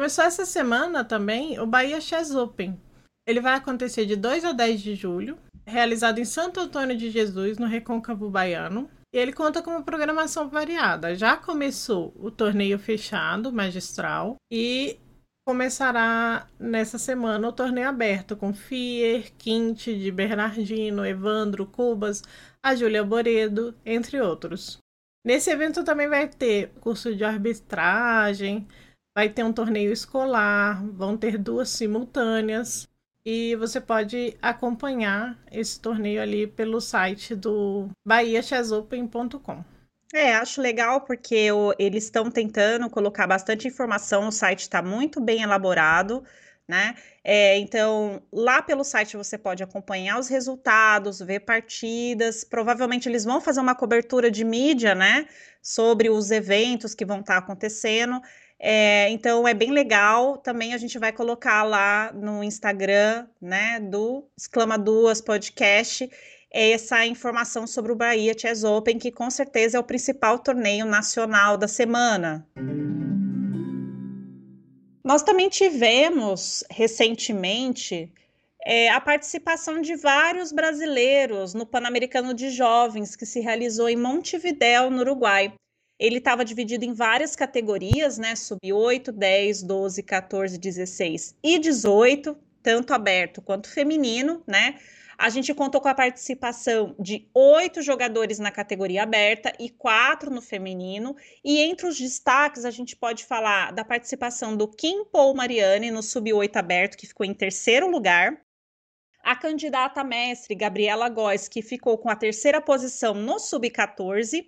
Começou 0.00 0.24
essa 0.24 0.46
semana 0.46 1.04
também 1.04 1.60
o 1.60 1.66
Bahia 1.66 2.00
Chess 2.00 2.34
Open. 2.34 2.80
Ele 3.28 3.38
vai 3.38 3.52
acontecer 3.52 4.06
de 4.06 4.16
2 4.16 4.46
a 4.46 4.52
10 4.52 4.80
de 4.80 4.94
julho, 4.94 5.36
realizado 5.66 6.18
em 6.18 6.24
Santo 6.24 6.58
Antônio 6.58 6.96
de 6.96 7.10
Jesus, 7.10 7.58
no 7.58 7.66
Recôncavo 7.66 8.30
Baiano. 8.30 8.88
E 9.14 9.18
ele 9.18 9.30
conta 9.30 9.62
com 9.62 9.72
uma 9.72 9.82
programação 9.82 10.48
variada. 10.48 11.14
Já 11.14 11.36
começou 11.36 12.14
o 12.16 12.30
torneio 12.30 12.78
fechado, 12.78 13.52
magistral, 13.52 14.36
e 14.50 14.98
começará 15.46 16.48
nessa 16.58 16.96
semana 16.96 17.48
o 17.48 17.52
torneio 17.52 17.90
aberto 17.90 18.34
com 18.34 18.54
Fier, 18.54 19.30
Quint, 19.36 19.84
de 19.84 20.10
Bernardino, 20.10 21.04
Evandro, 21.04 21.66
Cubas, 21.66 22.22
a 22.64 22.74
Júlia 22.74 23.04
Boredo, 23.04 23.74
entre 23.84 24.18
outros. 24.18 24.78
Nesse 25.22 25.50
evento 25.50 25.84
também 25.84 26.08
vai 26.08 26.26
ter 26.26 26.70
curso 26.80 27.14
de 27.14 27.22
arbitragem, 27.22 28.66
vai 29.14 29.28
ter 29.28 29.44
um 29.44 29.52
torneio 29.52 29.92
escolar, 29.92 30.84
vão 30.92 31.16
ter 31.16 31.36
duas 31.38 31.68
simultâneas 31.70 32.88
e 33.24 33.54
você 33.56 33.80
pode 33.80 34.36
acompanhar 34.40 35.38
esse 35.50 35.78
torneio 35.78 36.22
ali 36.22 36.46
pelo 36.46 36.80
site 36.80 37.34
do 37.34 37.88
bahiachessopen.com. 38.04 39.64
É, 40.12 40.34
acho 40.34 40.60
legal 40.60 41.02
porque 41.02 41.52
o, 41.52 41.72
eles 41.78 42.04
estão 42.04 42.30
tentando 42.30 42.90
colocar 42.90 43.26
bastante 43.26 43.68
informação, 43.68 44.26
o 44.28 44.32
site 44.32 44.62
está 44.62 44.82
muito 44.82 45.20
bem 45.20 45.42
elaborado, 45.42 46.24
né? 46.66 46.96
É, 47.22 47.58
então, 47.58 48.22
lá 48.32 48.62
pelo 48.62 48.82
site 48.82 49.16
você 49.16 49.36
pode 49.36 49.62
acompanhar 49.62 50.18
os 50.18 50.28
resultados, 50.28 51.20
ver 51.20 51.40
partidas. 51.40 52.42
Provavelmente 52.44 53.08
eles 53.08 53.24
vão 53.24 53.40
fazer 53.40 53.60
uma 53.60 53.74
cobertura 53.74 54.30
de 54.30 54.44
mídia, 54.44 54.94
né? 54.94 55.26
Sobre 55.62 56.08
os 56.10 56.30
eventos 56.30 56.94
que 56.94 57.04
vão 57.04 57.20
estar 57.20 57.34
tá 57.34 57.38
acontecendo. 57.38 58.20
É, 58.62 59.08
então 59.08 59.48
é 59.48 59.54
bem 59.54 59.70
legal. 59.70 60.36
Também 60.36 60.74
a 60.74 60.78
gente 60.78 60.98
vai 60.98 61.12
colocar 61.12 61.62
lá 61.62 62.12
no 62.12 62.44
Instagram, 62.44 63.26
né, 63.40 63.80
do 63.80 64.28
Exclama 64.36 64.78
Duas 64.78 65.22
Podcast, 65.22 66.10
essa 66.52 67.06
informação 67.06 67.66
sobre 67.66 67.92
o 67.92 67.96
Bahia 67.96 68.36
Chess 68.36 68.62
Open, 68.62 68.98
que 68.98 69.10
com 69.10 69.30
certeza 69.30 69.78
é 69.78 69.80
o 69.80 69.84
principal 69.84 70.38
torneio 70.38 70.84
nacional 70.84 71.56
da 71.56 71.66
semana. 71.66 72.46
Nós 75.02 75.22
também 75.22 75.48
tivemos 75.48 76.62
recentemente 76.68 78.12
é, 78.66 78.90
a 78.90 79.00
participação 79.00 79.80
de 79.80 79.96
vários 79.96 80.52
brasileiros 80.52 81.54
no 81.54 81.64
Pan-Americano 81.64 82.34
de 82.34 82.50
Jovens, 82.50 83.16
que 83.16 83.24
se 83.24 83.40
realizou 83.40 83.88
em 83.88 83.96
Montevidéu, 83.96 84.90
no 84.90 85.00
Uruguai. 85.00 85.52
Ele 86.00 86.16
estava 86.16 86.46
dividido 86.46 86.82
em 86.86 86.94
várias 86.94 87.36
categorias, 87.36 88.16
né? 88.16 88.34
Sub 88.34 88.72
8, 88.72 89.12
10, 89.12 89.62
12, 89.62 90.02
14, 90.02 90.56
16 90.58 91.36
e 91.42 91.58
18, 91.58 92.34
tanto 92.62 92.94
aberto 92.94 93.42
quanto 93.42 93.68
feminino, 93.68 94.42
né? 94.46 94.78
A 95.18 95.28
gente 95.28 95.52
contou 95.52 95.78
com 95.82 95.88
a 95.88 95.94
participação 95.94 96.96
de 96.98 97.28
oito 97.34 97.82
jogadores 97.82 98.38
na 98.38 98.50
categoria 98.50 99.02
aberta 99.02 99.52
e 99.60 99.68
quatro 99.68 100.30
no 100.30 100.40
feminino. 100.40 101.14
E 101.44 101.58
entre 101.58 101.86
os 101.86 101.98
destaques, 101.98 102.64
a 102.64 102.70
gente 102.70 102.96
pode 102.96 103.26
falar 103.26 103.70
da 103.70 103.84
participação 103.84 104.56
do 104.56 104.66
Kim 104.66 105.04
Paul 105.04 105.34
Mariani 105.34 105.90
no 105.90 106.02
sub-8 106.02 106.56
aberto, 106.56 106.96
que 106.96 107.06
ficou 107.06 107.26
em 107.26 107.34
terceiro 107.34 107.86
lugar. 107.86 108.40
A 109.22 109.36
candidata 109.36 110.02
mestre 110.02 110.54
Gabriela 110.54 111.10
Góes, 111.10 111.46
que 111.46 111.60
ficou 111.60 111.98
com 111.98 112.08
a 112.08 112.16
terceira 112.16 112.58
posição 112.58 113.12
no 113.12 113.38
sub-14 113.38 114.46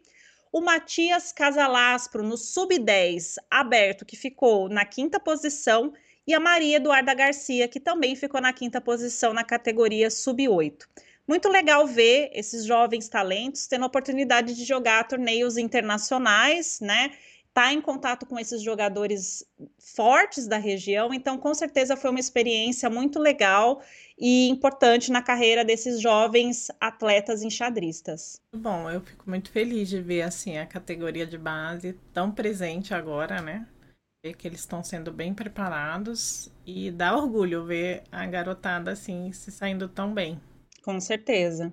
o 0.53 0.61
Matias 0.61 1.33
Casalaspro 1.33 2.23
no 2.23 2.37
sub-10 2.37 3.37
aberto, 3.51 4.05
que 4.05 4.15
ficou 4.15 4.69
na 4.69 4.85
quinta 4.85 5.19
posição, 5.19 5.95
e 6.27 6.35
a 6.35 6.39
Maria 6.39 6.77
Eduarda 6.77 7.15
Garcia, 7.15 7.67
que 7.67 7.81
também 7.81 8.15
ficou 8.15 8.41
na 8.41 8.53
quinta 8.53 8.81
posição 8.81 9.33
na 9.33 9.43
categoria 9.43 10.11
sub-8. 10.11 10.87
Muito 11.27 11.49
legal 11.49 11.87
ver 11.87 12.31
esses 12.35 12.65
jovens 12.65 13.09
talentos 13.09 13.67
tendo 13.67 13.85
a 13.85 13.87
oportunidade 13.87 14.55
de 14.55 14.65
jogar 14.65 15.09
torneios 15.09 15.57
internacionais, 15.57 16.81
né? 16.81 17.13
Tá 17.55 17.73
em 17.73 17.81
contato 17.81 18.27
com 18.27 18.39
esses 18.39 18.63
jogadores 18.63 19.45
fortes 19.79 20.47
da 20.47 20.59
região, 20.59 21.13
então 21.13 21.39
com 21.39 21.55
certeza 21.55 21.97
foi 21.97 22.11
uma 22.11 22.21
experiência 22.21 22.89
muito 22.89 23.19
legal 23.19 23.83
e 24.19 24.49
importante 24.49 25.11
na 25.11 25.23
carreira 25.23 25.65
desses 25.65 26.01
jovens 26.01 26.69
atletas 26.81 27.43
enxadristas. 27.43 28.41
Bom, 28.55 28.91
eu 28.91 29.01
fico 29.01 29.29
muito 29.29 29.51
feliz 29.51 29.89
de 29.89 30.01
ver 30.01 30.23
assim 30.23 30.59
a 30.59 30.67
categoria 30.67 31.27
de 31.27 31.39
base 31.39 31.95
tão 32.13 32.31
presente 32.31 32.95
agora, 32.95 33.41
né? 33.41 33.67
Ver 34.25 34.35
que 34.35 34.47
eles 34.47 34.61
estão 34.61 34.85
sendo 34.85 35.13
bem 35.13 35.35
preparados 35.35 36.51
e 36.65 36.91
dá 36.91 37.17
orgulho 37.17 37.65
ver 37.65 38.05
a 38.13 38.25
garotada 38.27 38.93
assim 38.93 39.33
se 39.33 39.51
saindo 39.51 39.89
tão 39.89 40.15
bem. 40.15 40.41
Com 40.85 41.01
certeza. 41.01 41.73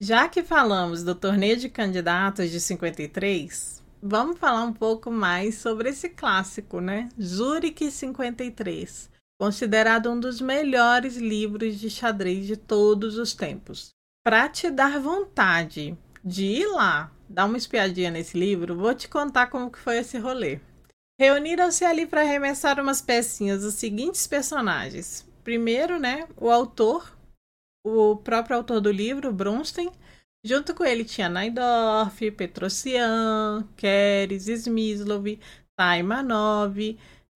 Já 0.00 0.28
que 0.28 0.42
falamos 0.42 1.04
do 1.04 1.14
torneio 1.14 1.56
de 1.56 1.68
candidatos 1.68 2.50
de 2.50 2.60
53, 2.60 3.84
vamos 4.02 4.36
falar 4.36 4.64
um 4.64 4.72
pouco 4.72 5.12
mais 5.12 5.58
sobre 5.58 5.90
esse 5.90 6.08
clássico, 6.08 6.80
né? 6.80 7.08
Zurich 7.20 7.88
53, 7.88 9.11
considerado 9.42 10.08
um 10.08 10.20
dos 10.20 10.40
melhores 10.40 11.16
livros 11.16 11.80
de 11.80 11.90
xadrez 11.90 12.46
de 12.46 12.56
todos 12.56 13.18
os 13.18 13.34
tempos. 13.34 13.88
Para 14.24 14.48
te 14.48 14.70
dar 14.70 15.00
vontade 15.00 15.98
de 16.24 16.44
ir 16.44 16.66
lá, 16.68 17.12
dar 17.28 17.46
uma 17.46 17.56
espiadinha 17.56 18.08
nesse 18.08 18.38
livro, 18.38 18.76
vou 18.76 18.94
te 18.94 19.08
contar 19.08 19.48
como 19.48 19.68
que 19.68 19.80
foi 19.80 19.98
esse 19.98 20.16
rolê. 20.16 20.60
Reuniram-se 21.20 21.84
ali 21.84 22.06
para 22.06 22.20
arremessar 22.20 22.78
umas 22.78 23.02
pecinhas 23.02 23.64
os 23.64 23.74
seguintes 23.74 24.28
personagens. 24.28 25.28
Primeiro, 25.42 25.98
né, 25.98 26.28
o 26.36 26.48
autor, 26.48 27.12
o 27.84 28.14
próprio 28.14 28.58
autor 28.58 28.80
do 28.80 28.92
livro, 28.92 29.32
Bronstein. 29.32 29.90
Junto 30.46 30.72
com 30.72 30.84
ele 30.84 31.04
tinha 31.04 31.28
Naidorf, 31.28 32.30
Petrosian, 32.30 33.68
Keres, 33.76 34.46
Smyslov, 34.46 35.36
Taimanov, 35.76 36.78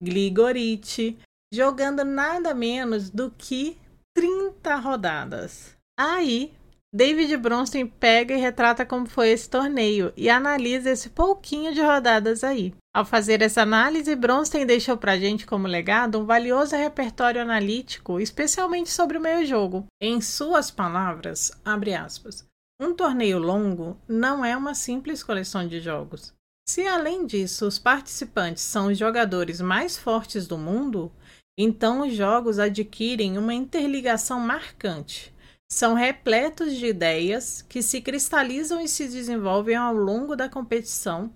Gligorit, 0.01 1.17
jogando 1.57 2.05
nada 2.05 2.53
menos 2.53 3.09
do 3.09 3.31
que 3.35 3.77
30 4.15 4.75
rodadas. 4.75 5.75
Aí, 5.99 6.53
David 6.93 7.35
Bronstein 7.37 7.87
pega 7.87 8.35
e 8.35 8.39
retrata 8.39 8.85
como 8.85 9.07
foi 9.07 9.29
esse 9.29 9.49
torneio 9.49 10.13
e 10.15 10.29
analisa 10.29 10.91
esse 10.91 11.09
pouquinho 11.09 11.73
de 11.73 11.81
rodadas 11.81 12.43
aí. 12.43 12.73
Ao 12.95 13.03
fazer 13.03 13.41
essa 13.41 13.63
análise, 13.63 14.15
Bronstein 14.15 14.65
deixou 14.65 14.95
para 14.97 15.13
a 15.13 15.19
gente 15.19 15.47
como 15.47 15.67
legado 15.67 16.19
um 16.19 16.25
valioso 16.25 16.75
repertório 16.75 17.41
analítico, 17.41 18.19
especialmente 18.19 18.91
sobre 18.91 19.17
o 19.17 19.21
meio 19.21 19.45
jogo. 19.45 19.85
Em 19.99 20.21
suas 20.21 20.69
palavras, 20.69 21.51
abre 21.65 21.93
aspas, 21.93 22.45
um 22.79 22.93
torneio 22.93 23.39
longo 23.39 23.97
não 24.07 24.45
é 24.45 24.55
uma 24.55 24.75
simples 24.75 25.23
coleção 25.23 25.67
de 25.67 25.79
jogos. 25.79 26.33
Se 26.69 26.85
além 26.85 27.25
disso 27.25 27.65
os 27.65 27.79
participantes 27.79 28.61
são 28.61 28.87
os 28.87 28.97
jogadores 28.97 29.61
mais 29.61 29.97
fortes 29.97 30.45
do 30.45 30.57
mundo, 30.57 31.11
então 31.57 32.07
os 32.07 32.13
jogos 32.13 32.59
adquirem 32.59 33.37
uma 33.37 33.53
interligação 33.53 34.39
marcante. 34.39 35.33
São 35.69 35.95
repletos 35.95 36.75
de 36.75 36.85
ideias 36.85 37.61
que 37.61 37.81
se 37.81 37.99
cristalizam 37.99 38.79
e 38.79 38.87
se 38.87 39.07
desenvolvem 39.07 39.75
ao 39.75 39.93
longo 39.93 40.35
da 40.35 40.47
competição 40.47 41.31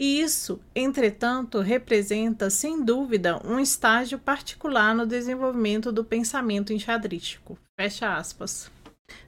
e 0.00 0.22
isso, 0.22 0.58
entretanto, 0.74 1.60
representa, 1.60 2.48
sem 2.48 2.82
dúvida, 2.82 3.38
um 3.44 3.60
estágio 3.60 4.18
particular 4.18 4.94
no 4.94 5.06
desenvolvimento 5.06 5.92
do 5.92 6.02
pensamento 6.02 6.72
enxadrístico. 6.72 7.58
Fecha 7.78 8.16
aspas. 8.16 8.70